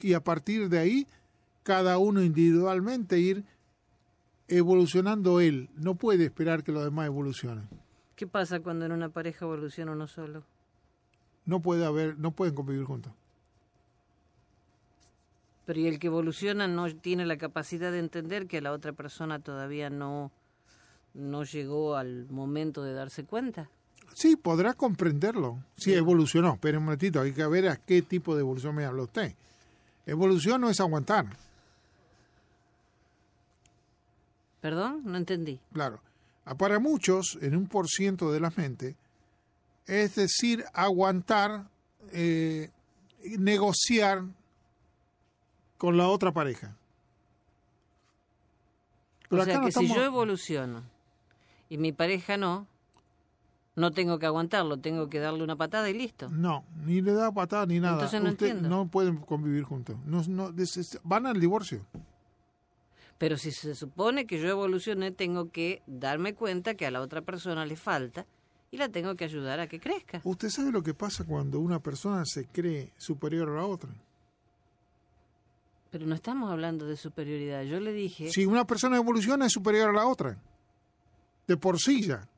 [0.00, 1.06] Y a partir de ahí,
[1.62, 3.44] cada uno individualmente ir
[4.48, 5.70] evolucionando él.
[5.76, 7.68] No puede esperar que los demás evolucionen.
[8.16, 10.42] ¿Qué pasa cuando en una pareja evoluciona uno solo?
[11.46, 13.12] No puede haber, no pueden convivir juntos.
[15.66, 19.38] Pero y el que evoluciona no tiene la capacidad de entender que la otra persona
[19.38, 20.32] todavía no,
[21.14, 23.70] no llegó al momento de darse cuenta.
[24.14, 25.58] Sí, podrá comprenderlo.
[25.76, 26.56] Sí, evolucionó.
[26.60, 29.34] Pero un momentito, hay que ver a qué tipo de evolución me habla usted.
[30.06, 31.26] Evolución no es aguantar.
[34.60, 35.02] ¿Perdón?
[35.04, 35.60] No entendí.
[35.72, 36.00] Claro.
[36.44, 38.96] Ah, para muchos, en un por ciento de la mente,
[39.86, 41.68] es decir, aguantar,
[42.12, 42.70] eh,
[43.38, 44.24] negociar
[45.76, 46.76] con la otra pareja.
[49.30, 50.82] o sea que si yo evoluciono
[51.68, 52.66] y mi pareja no,
[53.76, 56.28] no tengo que aguantarlo, tengo que darle una patada y listo.
[56.30, 57.94] No, ni le da patada ni nada.
[57.94, 58.68] Entonces no entiendo.
[58.68, 59.96] No pueden convivir juntos.
[60.04, 60.52] No, no,
[61.02, 61.84] van al divorcio.
[63.18, 67.22] Pero si se supone que yo evolucioné, tengo que darme cuenta que a la otra
[67.22, 68.26] persona le falta
[68.70, 70.20] y la tengo que ayudar a que crezca.
[70.24, 73.90] ¿Usted sabe lo que pasa cuando una persona se cree superior a la otra?
[75.90, 77.62] Pero no estamos hablando de superioridad.
[77.62, 78.30] Yo le dije...
[78.30, 80.36] Si una persona evoluciona es superior a la otra.
[81.46, 82.28] De por sí ya.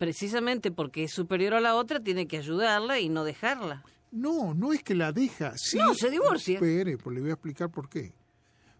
[0.00, 3.84] Precisamente porque es superior a la otra, tiene que ayudarla y no dejarla.
[4.10, 5.52] No, no es que la deja.
[5.58, 6.54] Si no, se divorcia.
[6.54, 8.14] Espere, pues le voy a explicar por qué.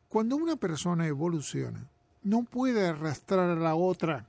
[0.09, 1.87] Cuando una persona evoluciona,
[2.23, 4.27] no puede arrastrar a la otra.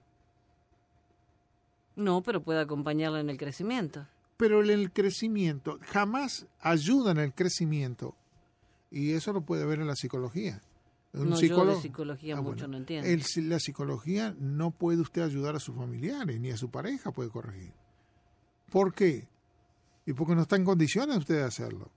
[1.96, 4.06] No, pero puede acompañarla en el crecimiento.
[4.36, 8.18] Pero en el crecimiento jamás ayuda en el crecimiento
[8.92, 10.62] y eso lo puede ver en la psicología.
[11.14, 13.10] Un no, yo de psicología ah, mucho no entiendo.
[13.44, 17.74] la psicología no puede usted ayudar a sus familiares, ni a su pareja puede corregir.
[18.70, 19.28] ¿Por qué?
[20.06, 21.92] Y porque no está en condiciones usted de hacerlo.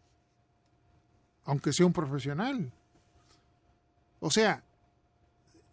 [1.44, 2.72] Aunque sea un profesional.
[4.18, 4.64] O sea,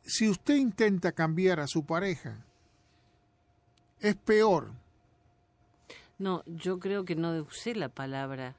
[0.04, 2.46] si usted intenta cambiar a su pareja,
[4.00, 4.72] es peor.
[6.20, 8.56] No, yo creo que no usé la palabra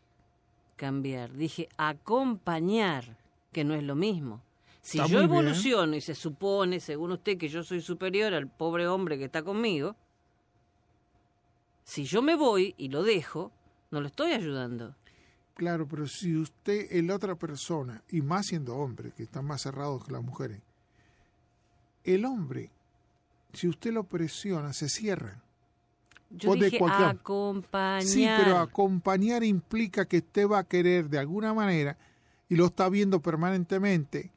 [0.77, 3.17] cambiar, dije acompañar,
[3.53, 4.43] que no es lo mismo.
[4.83, 9.17] Si yo evoluciono y se supone, según usted, que yo soy superior al pobre hombre
[9.17, 9.95] que está conmigo,
[11.85, 13.53] si yo me voy y lo dejo,
[13.93, 14.97] no lo estoy ayudando.
[15.55, 19.63] Claro, pero si usted es la otra persona, y más siendo hombre, que están más
[19.63, 20.61] cerrados que las mujeres,
[22.03, 22.71] el hombre,
[23.53, 25.43] si usted lo presiona, se cierra.
[26.31, 28.03] Yo dije acompañar.
[28.03, 31.99] Sí, pero acompañar implica que usted va a querer de alguna manera
[32.49, 34.33] y lo está viendo permanentemente.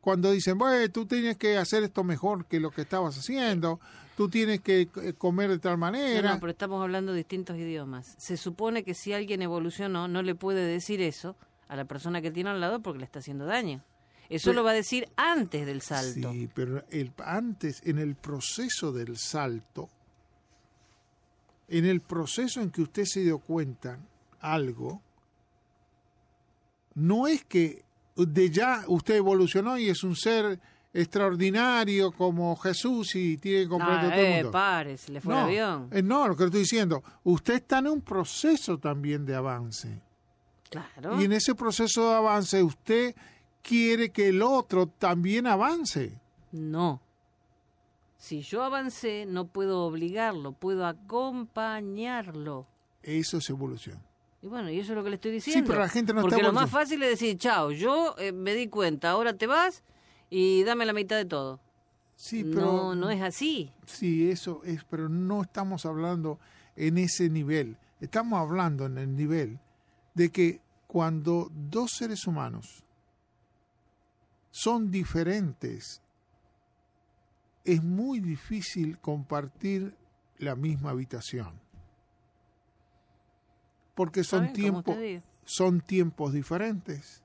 [0.00, 3.80] Cuando dicen, bueno, tú tienes que hacer esto mejor que lo que estabas haciendo,
[4.16, 6.34] tú tienes que eh, comer de tal manera.
[6.34, 8.14] No, pero estamos hablando de distintos idiomas.
[8.18, 11.36] Se supone que si alguien evolucionó, no le puede decir eso
[11.68, 13.84] a la persona que tiene al lado porque le está haciendo daño.
[14.30, 16.32] Eso lo va a decir antes del salto.
[16.32, 19.90] Sí, pero el, antes, en el proceso del salto,
[21.66, 23.98] en el proceso en que usted se dio cuenta
[24.38, 25.02] algo,
[26.94, 27.84] no es que
[28.16, 30.60] de ya usted evolucionó y es un ser
[30.92, 34.50] extraordinario como Jesús y tiene que comprender todo el eh, mundo.
[34.50, 35.88] Pares, le fue no, avión.
[35.92, 40.02] Eh, no, lo que estoy diciendo, usted está en un proceso también de avance.
[40.68, 41.20] Claro.
[41.20, 43.14] Y en ese proceso de avance usted
[43.62, 46.20] quiere que el otro también avance.
[46.52, 47.00] No.
[48.16, 52.66] Si yo avancé, no puedo obligarlo, puedo acompañarlo.
[53.02, 54.09] Eso es evolución.
[54.42, 55.60] Y bueno, y eso es lo que le estoy diciendo.
[55.60, 58.54] Sí, pero la gente no Porque lo más fácil es decir, chao, yo eh, me
[58.54, 59.82] di cuenta, ahora te vas
[60.30, 61.60] y dame la mitad de todo.
[62.16, 62.60] Sí, pero...
[62.60, 63.72] No, no es así.
[63.86, 66.38] Sí, eso es, pero no estamos hablando
[66.76, 67.76] en ese nivel.
[68.00, 69.58] Estamos hablando en el nivel
[70.14, 72.84] de que cuando dos seres humanos
[74.50, 76.02] son diferentes
[77.64, 79.94] es muy difícil compartir
[80.38, 81.59] la misma habitación.
[84.00, 84.96] Porque son tiempos
[85.44, 87.22] son tiempos diferentes.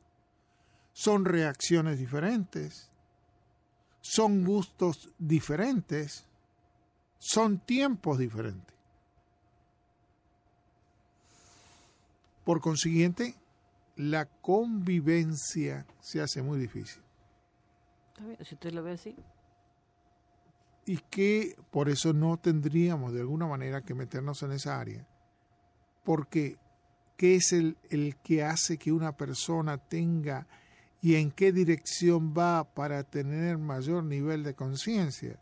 [0.92, 2.92] Son reacciones diferentes.
[4.02, 6.26] Son gustos diferentes.
[7.18, 8.76] Son tiempos diferentes.
[12.44, 13.38] Por consiguiente,
[13.96, 17.02] la convivencia se hace muy difícil.
[18.42, 19.16] si usted lo ve así.
[20.86, 25.08] Y que por eso no tendríamos de alguna manera que meternos en esa área.
[26.04, 26.58] Porque,
[27.18, 30.48] ¿qué es el, el que hace que una persona tenga
[31.02, 35.40] y en qué dirección va para tener mayor nivel de conciencia?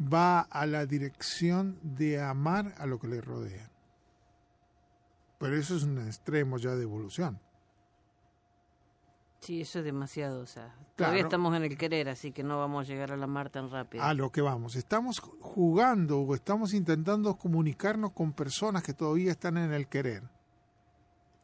[0.00, 3.70] Va a la dirección de amar a lo que le rodea.
[5.38, 7.40] Pero eso es un extremo ya de evolución.
[9.40, 12.84] Sí, eso es demasiado, o sea, todavía estamos en el querer, así que no vamos
[12.84, 14.02] a llegar a la mar tan rápido.
[14.02, 19.56] A lo que vamos, estamos jugando o estamos intentando comunicarnos con personas que todavía están
[19.56, 20.24] en el querer.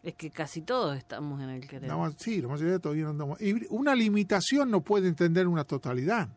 [0.02, 1.90] Es que casi todos estamos en el querer.
[2.18, 3.40] sí, la mayoría todavía no andamos.
[3.40, 6.28] Y una limitación no puede entender una totalidad.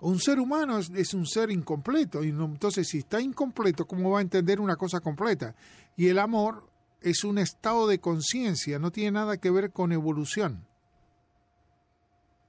[0.00, 4.22] Un ser humano es, un ser incompleto, y entonces si está incompleto, ¿cómo va a
[4.22, 5.54] entender una cosa completa?
[5.94, 6.71] Y el amor
[7.02, 10.66] es un estado de conciencia, no tiene nada que ver con evolución.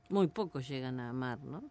[0.10, 1.64] Muy pocos llegan a amar, ¿no?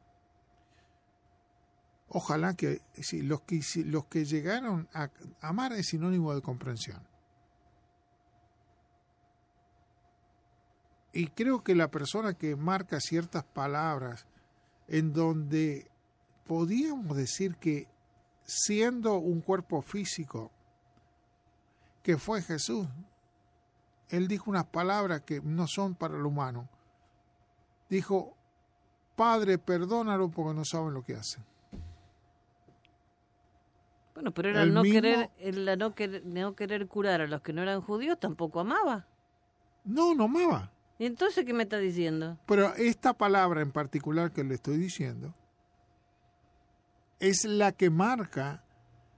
[2.08, 5.10] Ojalá que si, los que los que llegaron a
[5.40, 7.02] amar es sinónimo de comprensión.
[11.12, 14.26] Y creo que la persona que marca ciertas palabras
[14.88, 15.90] en donde
[16.46, 17.88] podíamos decir que
[18.44, 20.50] siendo un cuerpo físico,
[22.02, 22.86] que fue Jesús,
[24.08, 26.68] él dijo unas palabras que no son para el humano.
[27.88, 28.36] Dijo,
[29.16, 31.44] Padre, perdónalo porque no saben lo que hacen.
[34.14, 37.52] Bueno, pero era el no, querer, el no, querer, no querer curar a los que
[37.52, 39.06] no eran judíos, tampoco amaba.
[39.84, 40.70] No, no amaba.
[40.98, 42.38] ¿Y entonces qué me está diciendo?
[42.46, 45.34] Pero esta palabra en particular que le estoy diciendo
[47.18, 48.62] es la que marca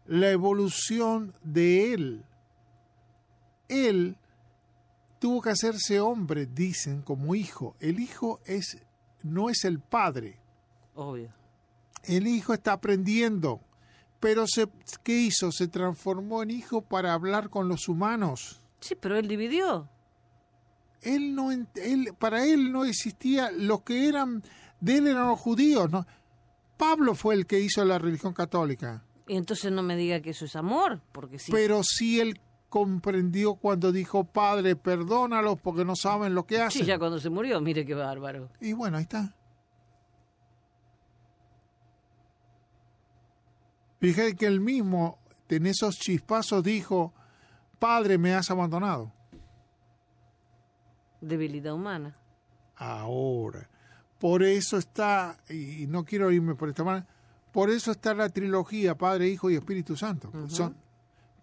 [0.07, 2.24] la evolución de él.
[3.68, 4.16] Él
[5.18, 7.76] tuvo que hacerse hombre, dicen, como hijo.
[7.80, 8.78] El hijo es
[9.22, 10.38] no es el padre.
[10.94, 11.32] Obvio.
[12.02, 13.60] El hijo está aprendiendo,
[14.20, 14.68] pero se,
[15.02, 15.50] ¿qué hizo?
[15.50, 18.62] Se transformó en hijo para hablar con los humanos.
[18.80, 19.88] Sí, pero él dividió
[21.04, 24.42] él no él, para él no existía los que eran
[24.80, 26.06] de él eran los judíos no
[26.76, 30.44] Pablo fue el que hizo la religión católica y entonces no me diga que eso
[30.44, 32.40] es amor porque sí pero sí él
[32.74, 37.30] comprendió cuando dijo padre perdónalos porque no saben lo que hacen sí ya cuando se
[37.30, 38.50] murió mire qué bárbaro.
[38.60, 39.32] Y bueno ahí está.
[44.00, 47.14] Fíjate que él mismo en esos chispazos dijo
[47.78, 49.12] padre me has abandonado
[51.20, 52.18] debilidad humana.
[52.74, 53.70] Ahora,
[54.18, 57.06] por eso está, y no quiero irme por esta manera,
[57.52, 60.32] por eso está la trilogía Padre, Hijo y Espíritu Santo.
[60.48, 60.76] Son,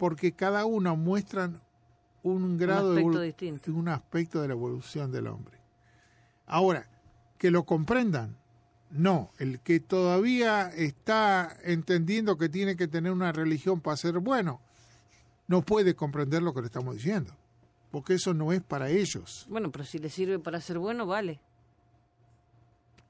[0.01, 1.61] porque cada uno muestran
[2.23, 3.71] un grado de distinto.
[3.71, 5.59] un aspecto de la evolución del hombre.
[6.47, 6.89] Ahora,
[7.37, 8.35] que lo comprendan,
[8.89, 14.59] no, el que todavía está entendiendo que tiene que tener una religión para ser bueno,
[15.45, 17.35] no puede comprender lo que le estamos diciendo
[17.91, 19.45] porque eso no es para ellos.
[19.49, 21.39] Bueno, pero si le sirve para ser bueno, vale.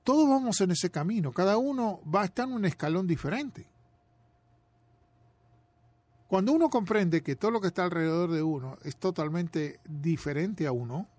[0.03, 3.67] Todos vamos en ese camino, cada uno va a estar en un escalón diferente.
[6.31, 10.71] Cuando uno comprende que todo lo que está alrededor de uno es totalmente diferente a
[10.71, 11.09] uno,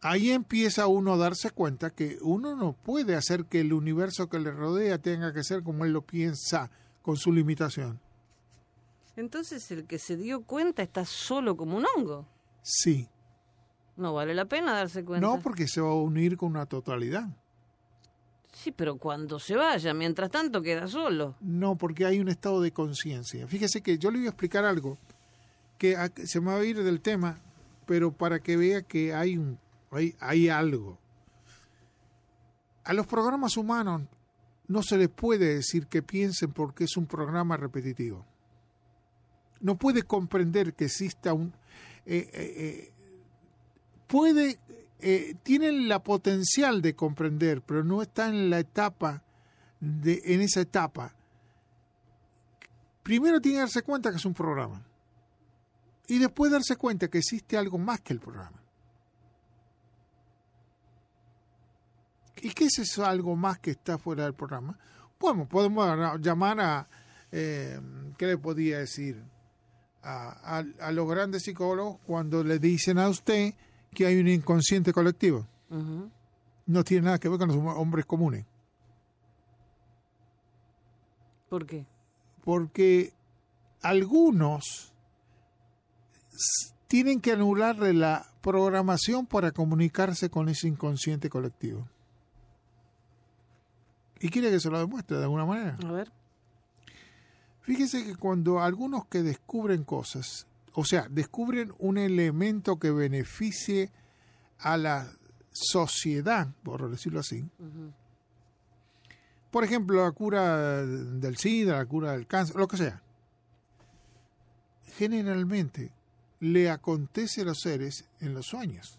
[0.00, 4.38] ahí empieza uno a darse cuenta que uno no puede hacer que el universo que
[4.38, 6.70] le rodea tenga que ser como él lo piensa,
[7.02, 8.00] con su limitación.
[9.14, 12.26] Entonces el que se dio cuenta está solo como un hongo.
[12.62, 13.10] Sí.
[13.98, 15.26] No vale la pena darse cuenta.
[15.26, 17.28] No, porque se va a unir con una totalidad.
[18.52, 21.36] Sí, pero cuando se vaya, mientras tanto queda solo.
[21.40, 23.46] No, porque hay un estado de conciencia.
[23.46, 24.98] Fíjese que yo le voy a explicar algo
[25.78, 27.38] que se me va a ir del tema,
[27.86, 29.58] pero para que vea que hay un
[29.90, 30.98] hay, hay algo.
[32.84, 34.02] A los programas humanos
[34.68, 38.24] no se les puede decir que piensen porque es un programa repetitivo
[39.60, 41.52] no puede comprender que exista un...
[42.06, 42.92] Eh, eh, eh,
[44.06, 44.58] puede,
[45.42, 49.22] tiene la potencial de comprender, pero no está en la etapa,
[49.80, 51.14] de, en esa etapa.
[53.02, 54.84] Primero tiene que darse cuenta que es un programa.
[56.06, 58.60] Y después darse cuenta que existe algo más que el programa.
[62.42, 64.78] ¿Y qué es eso algo más que está fuera del programa?
[65.18, 66.88] Bueno, podemos llamar a,
[67.30, 67.80] ¿qué
[68.26, 69.22] le podía decir?
[70.02, 73.54] a, los grandes psicólogos cuando le dicen a usted
[73.94, 75.46] que hay un inconsciente colectivo.
[76.66, 78.46] No tiene nada que ver con los hombres comunes.
[81.48, 81.84] ¿Por qué?
[82.44, 83.12] Porque
[83.82, 84.92] algunos
[86.86, 91.88] tienen que anularle la programación para comunicarse con ese inconsciente colectivo.
[94.20, 95.78] ¿Y quiere que se lo demuestre de alguna manera?
[95.84, 96.12] A ver.
[97.62, 103.90] Fíjese que cuando algunos que descubren cosas, o sea, descubren un elemento que beneficie
[104.58, 105.12] a la
[105.50, 107.44] sociedad, por decirlo así,
[109.50, 113.02] por ejemplo, la cura del SIDA, la cura del cáncer, lo que sea,
[114.96, 115.92] generalmente
[116.38, 118.98] le acontece a los seres en los sueños.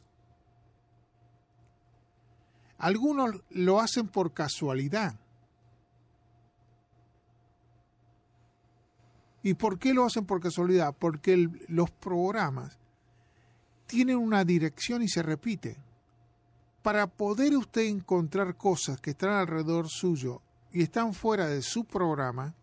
[2.78, 5.21] Algunos lo hacen por casualidad.
[9.44, 10.96] ¿Y por qué lo hacen por casualidad?
[10.98, 12.78] Porque los programas
[13.88, 15.78] tienen una dirección y se repiten.
[16.82, 22.56] Para poder usted encontrar cosas que están alrededor suyo y están fuera de su programa,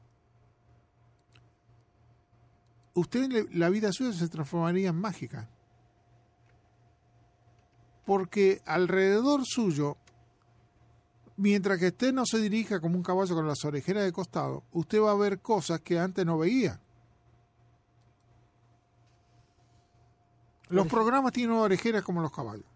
[2.94, 5.48] usted la vida suya se transformaría en mágica.
[8.04, 9.98] Porque alrededor suyo,
[11.38, 15.00] mientras que usted no se dirija como un caballo con las orejeras de costado, usted
[15.00, 16.78] va a ver cosas que antes no veía.
[20.68, 22.66] Los programas tienen orejeras como los caballos.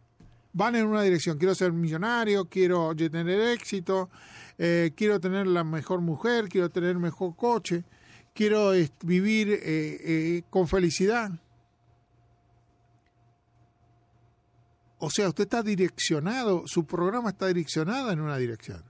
[0.54, 1.36] Van en una dirección.
[1.36, 4.08] Quiero ser millonario, quiero tener éxito,
[4.56, 7.84] eh, quiero tener la mejor mujer, quiero tener mejor coche
[8.34, 11.30] quiero vivir eh, eh, con felicidad.
[15.05, 18.84] O sea, usted está direccionado, su programa está direccionado en una dirección.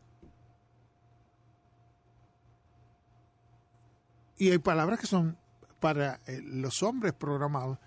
[4.37, 5.39] Y hay palabras que son
[5.81, 7.79] para eh, los hombres programados.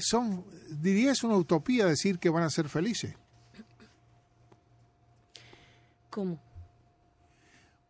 [0.00, 3.14] son, diría, es una utopía decir que van a ser felices.
[6.10, 6.40] ¿Cómo?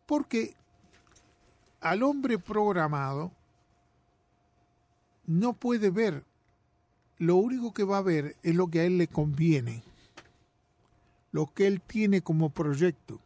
[0.04, 0.54] Porque
[1.80, 3.32] al hombre programado
[5.24, 6.22] no puede ver,
[7.18, 9.82] lo único que va a ver es lo que a él le conviene,
[11.32, 13.20] lo que él tiene como proyecto.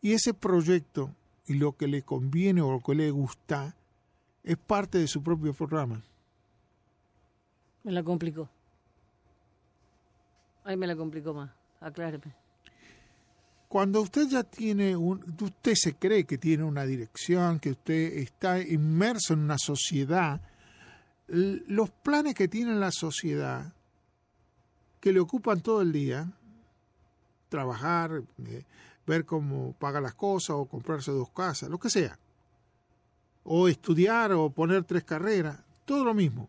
[0.00, 1.14] Y ese proyecto
[1.46, 3.74] y lo que le conviene o lo que le gusta
[4.44, 6.02] es parte de su propio programa.
[7.82, 8.48] Me la complicó.
[10.64, 11.50] Ahí me la complicó más.
[11.80, 12.34] Acláreme
[13.68, 18.60] cuando usted ya tiene un, usted se cree que tiene una dirección, que usted está
[18.60, 20.40] inmerso en una sociedad,
[21.28, 23.72] los planes que tiene la sociedad,
[25.00, 26.30] que le ocupan todo el día,
[27.48, 28.64] trabajar, eh,
[29.06, 32.18] ver cómo paga las cosas o comprarse dos casas, lo que sea,
[33.44, 36.48] o estudiar o poner tres carreras, todo lo mismo,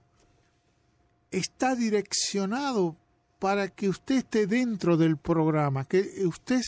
[1.31, 2.95] está direccionado
[3.39, 6.61] para que usted esté dentro del programa, que usted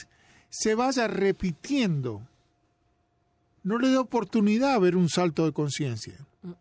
[0.49, 2.21] se vaya repitiendo.
[3.63, 6.15] No le da oportunidad a ver un salto de conciencia.
[6.41, 6.55] ¿Por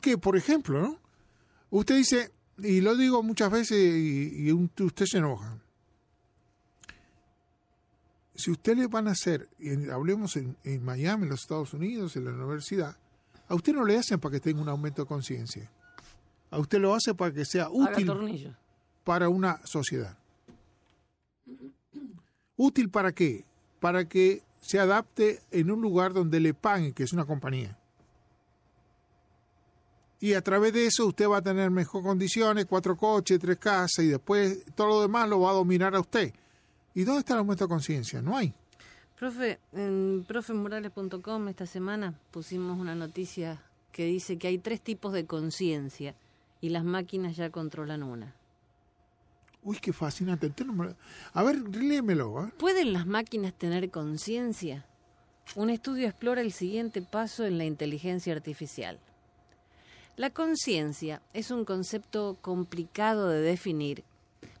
[0.00, 0.18] qué?
[0.18, 0.98] Por ejemplo, ¿no?
[1.70, 5.58] Usted dice, y lo digo muchas veces y, usted se enoja.
[8.34, 12.26] Si usted le van a hacer, y hablemos en, Miami, en los Estados Unidos, en
[12.26, 12.96] la universidad,
[13.48, 15.70] a usted no le hacen para que tenga un aumento de conciencia.
[16.50, 18.54] A usted lo hace para que sea útil
[19.04, 20.18] para una sociedad.
[22.56, 23.44] ¿Útil para qué?
[23.80, 27.78] Para que se adapte en un lugar donde le paguen, que es una compañía.
[30.20, 34.04] Y a través de eso usted va a tener mejor condiciones, cuatro coches, tres casas
[34.04, 36.32] y después todo lo demás lo va a dominar a usted.
[36.94, 38.22] ¿Y dónde está el aumento de conciencia?
[38.22, 38.54] No hay.
[39.18, 43.62] Profe, en profemorales.com esta semana pusimos una noticia
[43.92, 46.14] que dice que hay tres tipos de conciencia
[46.60, 48.34] y las máquinas ya controlan una.
[49.62, 50.52] Uy, qué fascinante.
[51.32, 52.52] A ver, léemelo.
[52.56, 54.86] ¿Pueden las máquinas tener conciencia?
[55.54, 58.98] Un estudio explora el siguiente paso en la inteligencia artificial.
[60.16, 64.02] La conciencia es un concepto complicado de definir,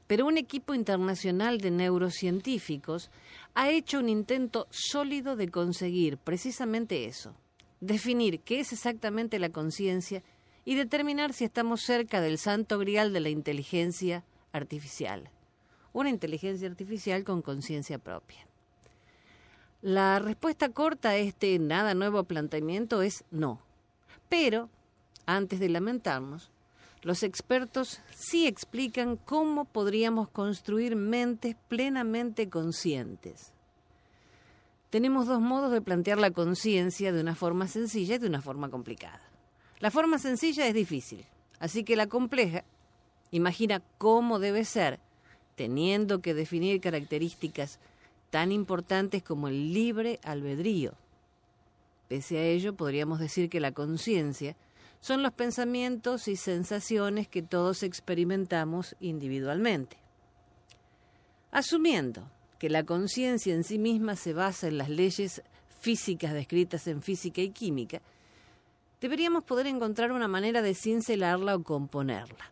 [0.06, 3.10] pero un equipo internacional de neurocientíficos
[3.54, 7.34] ha hecho un intento sólido de conseguir precisamente eso,
[7.80, 10.22] definir qué es exactamente la conciencia
[10.66, 15.30] y determinar si estamos cerca del santo grial de la inteligencia artificial,
[15.94, 18.46] una inteligencia artificial con conciencia propia.
[19.80, 23.62] La respuesta corta a este nada nuevo planteamiento es no.
[24.28, 24.68] Pero,
[25.26, 26.50] antes de lamentarnos,
[27.02, 33.52] los expertos sí explican cómo podríamos construir mentes plenamente conscientes.
[34.90, 38.70] Tenemos dos modos de plantear la conciencia de una forma sencilla y de una forma
[38.70, 39.20] complicada.
[39.78, 41.26] La forma sencilla es difícil,
[41.60, 42.64] así que la compleja
[43.30, 45.00] Imagina cómo debe ser,
[45.56, 47.80] teniendo que definir características
[48.30, 50.94] tan importantes como el libre albedrío.
[52.08, 54.56] Pese a ello, podríamos decir que la conciencia
[55.06, 59.98] son los pensamientos y sensaciones que todos experimentamos individualmente.
[61.52, 62.28] Asumiendo
[62.58, 65.44] que la conciencia en sí misma se basa en las leyes
[65.78, 68.02] físicas descritas en física y química,
[69.00, 72.50] deberíamos poder encontrar una manera de cincelarla o componerla.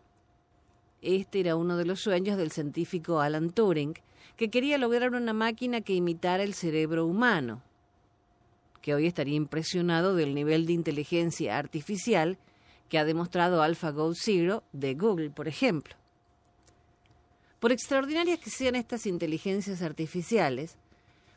[1.03, 3.95] Este era uno de los sueños del científico Alan Turing,
[4.37, 7.63] que quería lograr una máquina que imitara el cerebro humano,
[8.85, 12.37] que hoy estaría impresionado del nivel de inteligencia artificial
[12.91, 15.97] que ha demostrado AlphaGo Zero de Google, por ejemplo.
[17.61, 20.77] Por extraordinarias que sean estas inteligencias artificiales,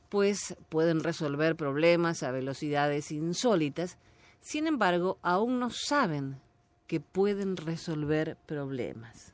[0.10, 3.98] pues pueden resolver problemas a velocidades insólitas,
[4.42, 6.42] sin embargo, aún no saben
[6.86, 9.34] que pueden resolver problemas.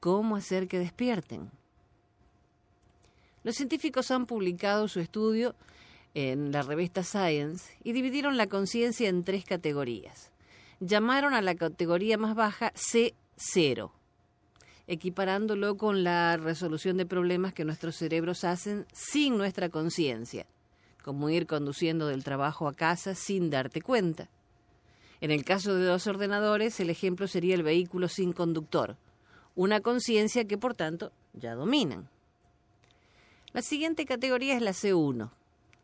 [0.00, 1.50] ¿Cómo hacer que despierten?
[3.44, 5.54] Los científicos han publicado su estudio
[6.14, 10.30] en la revista Science y dividieron la conciencia en tres categorías.
[10.80, 13.90] Llamaron a la categoría más baja C0,
[14.86, 20.46] equiparándolo con la resolución de problemas que nuestros cerebros hacen sin nuestra conciencia,
[21.02, 24.28] como ir conduciendo del trabajo a casa sin darte cuenta.
[25.20, 28.96] En el caso de los ordenadores, el ejemplo sería el vehículo sin conductor,
[29.54, 32.08] una conciencia que por tanto ya dominan.
[33.52, 35.30] La siguiente categoría es la C1.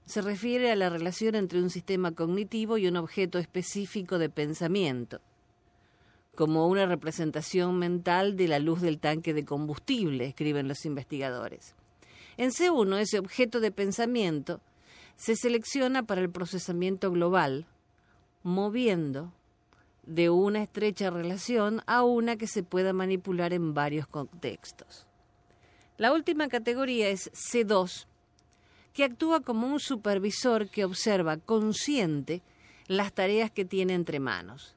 [0.09, 5.21] Se refiere a la relación entre un sistema cognitivo y un objeto específico de pensamiento,
[6.35, 11.75] como una representación mental de la luz del tanque de combustible, escriben los investigadores.
[12.39, 14.63] En C1, ese objeto de pensamiento
[15.17, 17.67] se selecciona para el procesamiento global,
[18.43, 19.31] moviendo
[20.07, 25.07] de una estrecha relación a una que se pueda manipular en varios contextos.
[25.99, 28.07] La última categoría es C2,
[28.99, 32.43] que actúa como un supervisor que observa consciente
[32.89, 34.75] las tareas que tiene entre manos.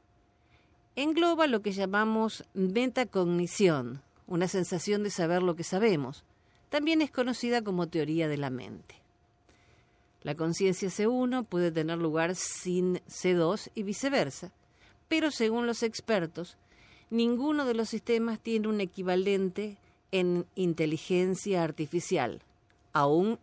[0.95, 6.23] Engloba lo que llamamos metacognición, una sensación de saber lo que sabemos.
[6.69, 8.93] También es conocida como teoría de la mente.
[10.21, 14.51] La conciencia C1 puede tener lugar sin C2 y viceversa,
[15.07, 16.57] pero según los expertos,
[17.09, 19.79] ninguno de los sistemas tiene un equivalente
[20.11, 22.43] en inteligencia artificial,
[22.93, 23.39] aún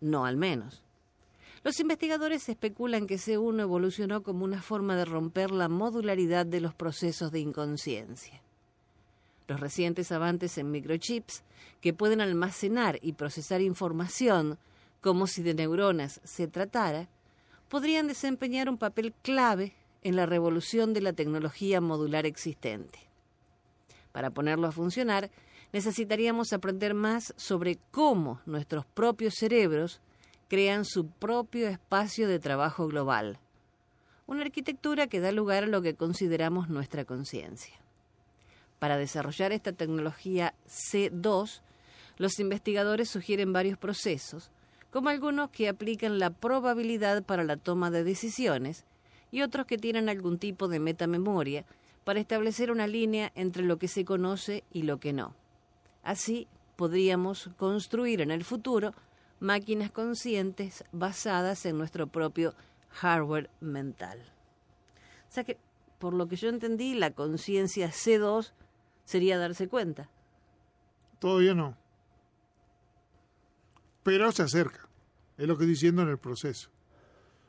[0.00, 0.82] no al menos.
[1.62, 6.74] Los investigadores especulan que C1 evolucionó como una forma de romper la modularidad de los
[6.74, 8.40] procesos de inconsciencia.
[9.46, 11.42] Los recientes avances en microchips,
[11.80, 14.58] que pueden almacenar y procesar información
[15.00, 17.08] como si de neuronas se tratara,
[17.68, 22.98] podrían desempeñar un papel clave en la revolución de la tecnología modular existente.
[24.12, 25.30] Para ponerlo a funcionar,
[25.72, 30.00] necesitaríamos aprender más sobre cómo nuestros propios cerebros
[30.48, 33.38] crean su propio espacio de trabajo global,
[34.26, 37.74] una arquitectura que da lugar a lo que consideramos nuestra conciencia.
[38.78, 41.60] Para desarrollar esta tecnología C2,
[42.16, 44.50] los investigadores sugieren varios procesos,
[44.90, 48.84] como algunos que aplican la probabilidad para la toma de decisiones
[49.30, 51.64] y otros que tienen algún tipo de metamemoria
[52.04, 55.39] para establecer una línea entre lo que se conoce y lo que no.
[56.02, 58.94] Así podríamos construir en el futuro
[59.38, 62.54] máquinas conscientes basadas en nuestro propio
[62.90, 64.20] hardware mental.
[65.28, 65.58] O sea que,
[65.98, 68.52] por lo que yo entendí, la conciencia C2
[69.04, 70.08] sería darse cuenta.
[71.18, 71.76] Todavía no.
[74.02, 74.88] Pero se acerca.
[75.36, 76.70] Es lo que estoy diciendo en el proceso.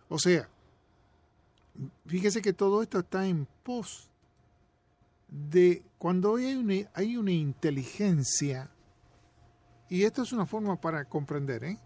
[0.09, 0.49] O sea,
[2.05, 4.09] fíjese que todo esto está en pos
[5.29, 8.71] de cuando hay una, hay una inteligencia,
[9.87, 11.77] y esto es una forma para comprender, ¿eh?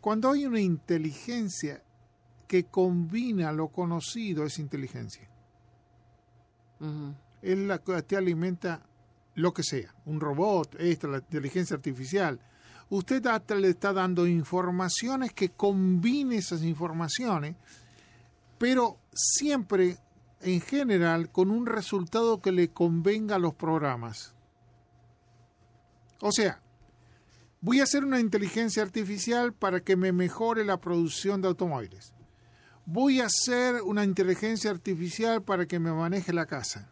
[0.00, 1.82] cuando hay una inteligencia
[2.46, 5.28] que combina lo conocido, es inteligencia.
[7.42, 8.86] Es la que te alimenta
[9.34, 12.38] lo que sea, un robot, esta, la inteligencia artificial.
[12.88, 13.20] Usted
[13.56, 17.56] le está dando informaciones que combine esas informaciones,
[18.58, 19.98] pero siempre
[20.42, 24.34] en general con un resultado que le convenga a los programas.
[26.20, 26.60] O sea,
[27.60, 32.12] voy a hacer una inteligencia artificial para que me mejore la producción de automóviles.
[32.84, 36.88] Voy a hacer una inteligencia artificial para que me maneje la casa.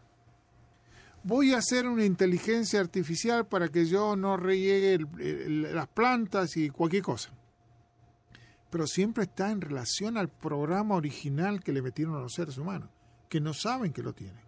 [1.23, 5.05] Voy a hacer una inteligencia artificial para que yo no riegue
[5.73, 7.31] las plantas y cualquier cosa.
[8.69, 12.89] Pero siempre está en relación al programa original que le metieron los seres humanos
[13.31, 14.43] que no saben que lo tienen.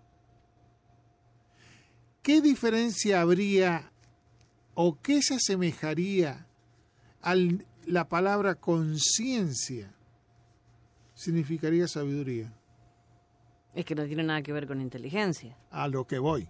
[2.22, 3.94] ¿Qué diferencia habría
[4.76, 6.46] o qué se asemejaría
[7.22, 9.90] al, la palabra conciencia
[11.14, 12.54] significaría sabiduría.
[13.74, 15.58] Es que no tiene nada que ver con inteligencia.
[15.72, 16.50] A lo que voy.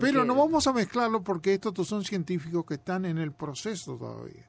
[0.00, 4.44] Pero no vamos a mezclarlo porque estos son científicos que están en el proceso todavía.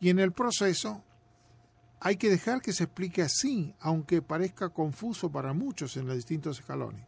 [0.00, 1.04] Y en el proceso
[2.00, 6.58] hay que dejar que se explique así, aunque parezca confuso para muchos en los distintos
[6.58, 7.06] escalones.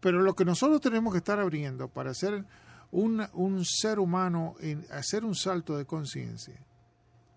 [0.00, 2.44] Pero lo que nosotros tenemos que estar abriendo para ser
[2.90, 6.56] un, un ser humano, en hacer un salto de conciencia,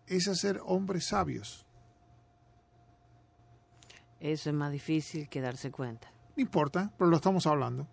[0.08, 1.66] es hacer hombres sabios.
[4.22, 6.12] Eso es más difícil que darse cuenta.
[6.36, 7.88] No importa, pero lo estamos hablando.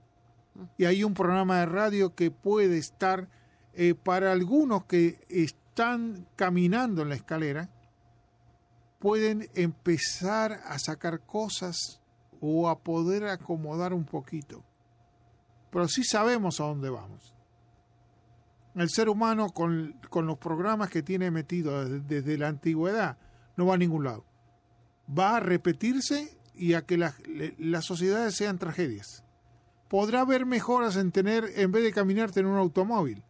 [0.78, 3.28] Y hay un programa de radio que puede estar
[3.74, 5.18] eh, para algunos que
[5.72, 7.70] están caminando en la escalera,
[8.98, 11.98] pueden empezar a sacar cosas
[12.42, 14.62] o a poder acomodar un poquito.
[15.70, 17.34] Pero sí sabemos a dónde vamos.
[18.74, 23.16] El ser humano con, los programas que tiene metido desde, la antigüedad
[23.56, 24.26] no va a ningún lado.
[25.18, 29.24] Va a repetirse y a que las sociedades sean tragedias.
[29.88, 33.22] Podrá haber mejoras en tener, en vez de caminarte en un automóvil,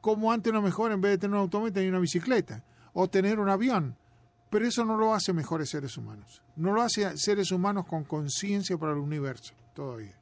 [0.00, 3.38] como antes no mejor en vez de tener un automóvil tener una bicicleta o tener
[3.38, 3.96] un avión.
[4.50, 6.42] Pero eso no lo hace mejores seres humanos.
[6.56, 10.18] No lo hace seres humanos con conciencia para el universo todavía.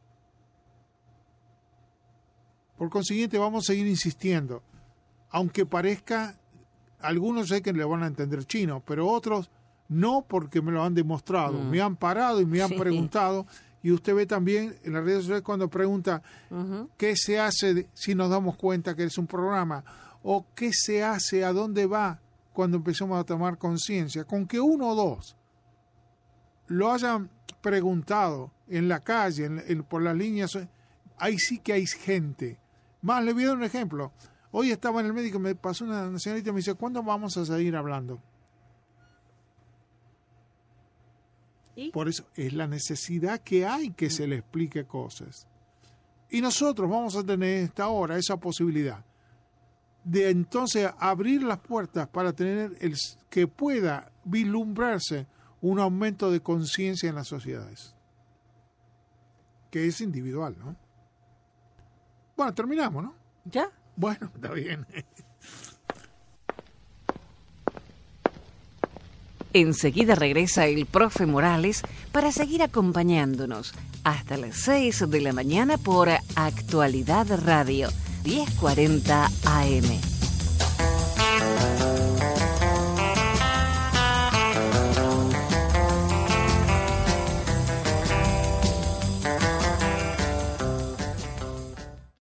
[2.76, 4.62] Por consiguiente, vamos a seguir insistiendo.
[5.30, 6.38] Aunque parezca,
[7.00, 9.50] algunos sé que le van a entender chino, pero otros
[9.88, 11.54] no porque me lo han demostrado.
[11.54, 11.70] Mm.
[11.70, 13.46] Me han parado y me han preguntado.
[13.82, 16.22] Y usted ve también en las redes sociales cuando pregunta
[16.96, 19.84] qué se hace si nos damos cuenta que es un programa
[20.22, 22.20] o qué se hace, a dónde va
[22.52, 24.24] cuando empezamos a tomar conciencia.
[24.24, 25.36] Con que uno o dos
[26.66, 29.48] lo hayan preguntado en la calle,
[29.88, 30.58] por las líneas,
[31.18, 32.58] ahí sí que hay gente
[33.00, 34.12] más, le voy a dar un ejemplo.
[34.50, 37.44] Hoy estaba en el médico, me pasó una señorita y me dice, ¿cuándo vamos a
[37.44, 38.20] seguir hablando?
[41.92, 45.46] Por eso es la necesidad que hay que se le explique cosas.
[46.30, 49.04] Y nosotros vamos a tener esta hora esa posibilidad
[50.04, 52.94] de entonces abrir las puertas para tener el
[53.28, 55.26] que pueda vislumbrarse
[55.60, 57.94] un aumento de conciencia en las sociedades,
[59.70, 60.76] que es individual, ¿no?
[62.36, 63.14] Bueno, terminamos, ¿no?
[63.44, 63.70] ¿Ya?
[63.96, 64.86] Bueno, está bien.
[69.52, 71.82] Enseguida regresa el profe Morales
[72.12, 73.72] para seguir acompañándonos
[74.04, 77.88] hasta las 6 de la mañana por Actualidad Radio
[78.24, 80.17] 1040 AM.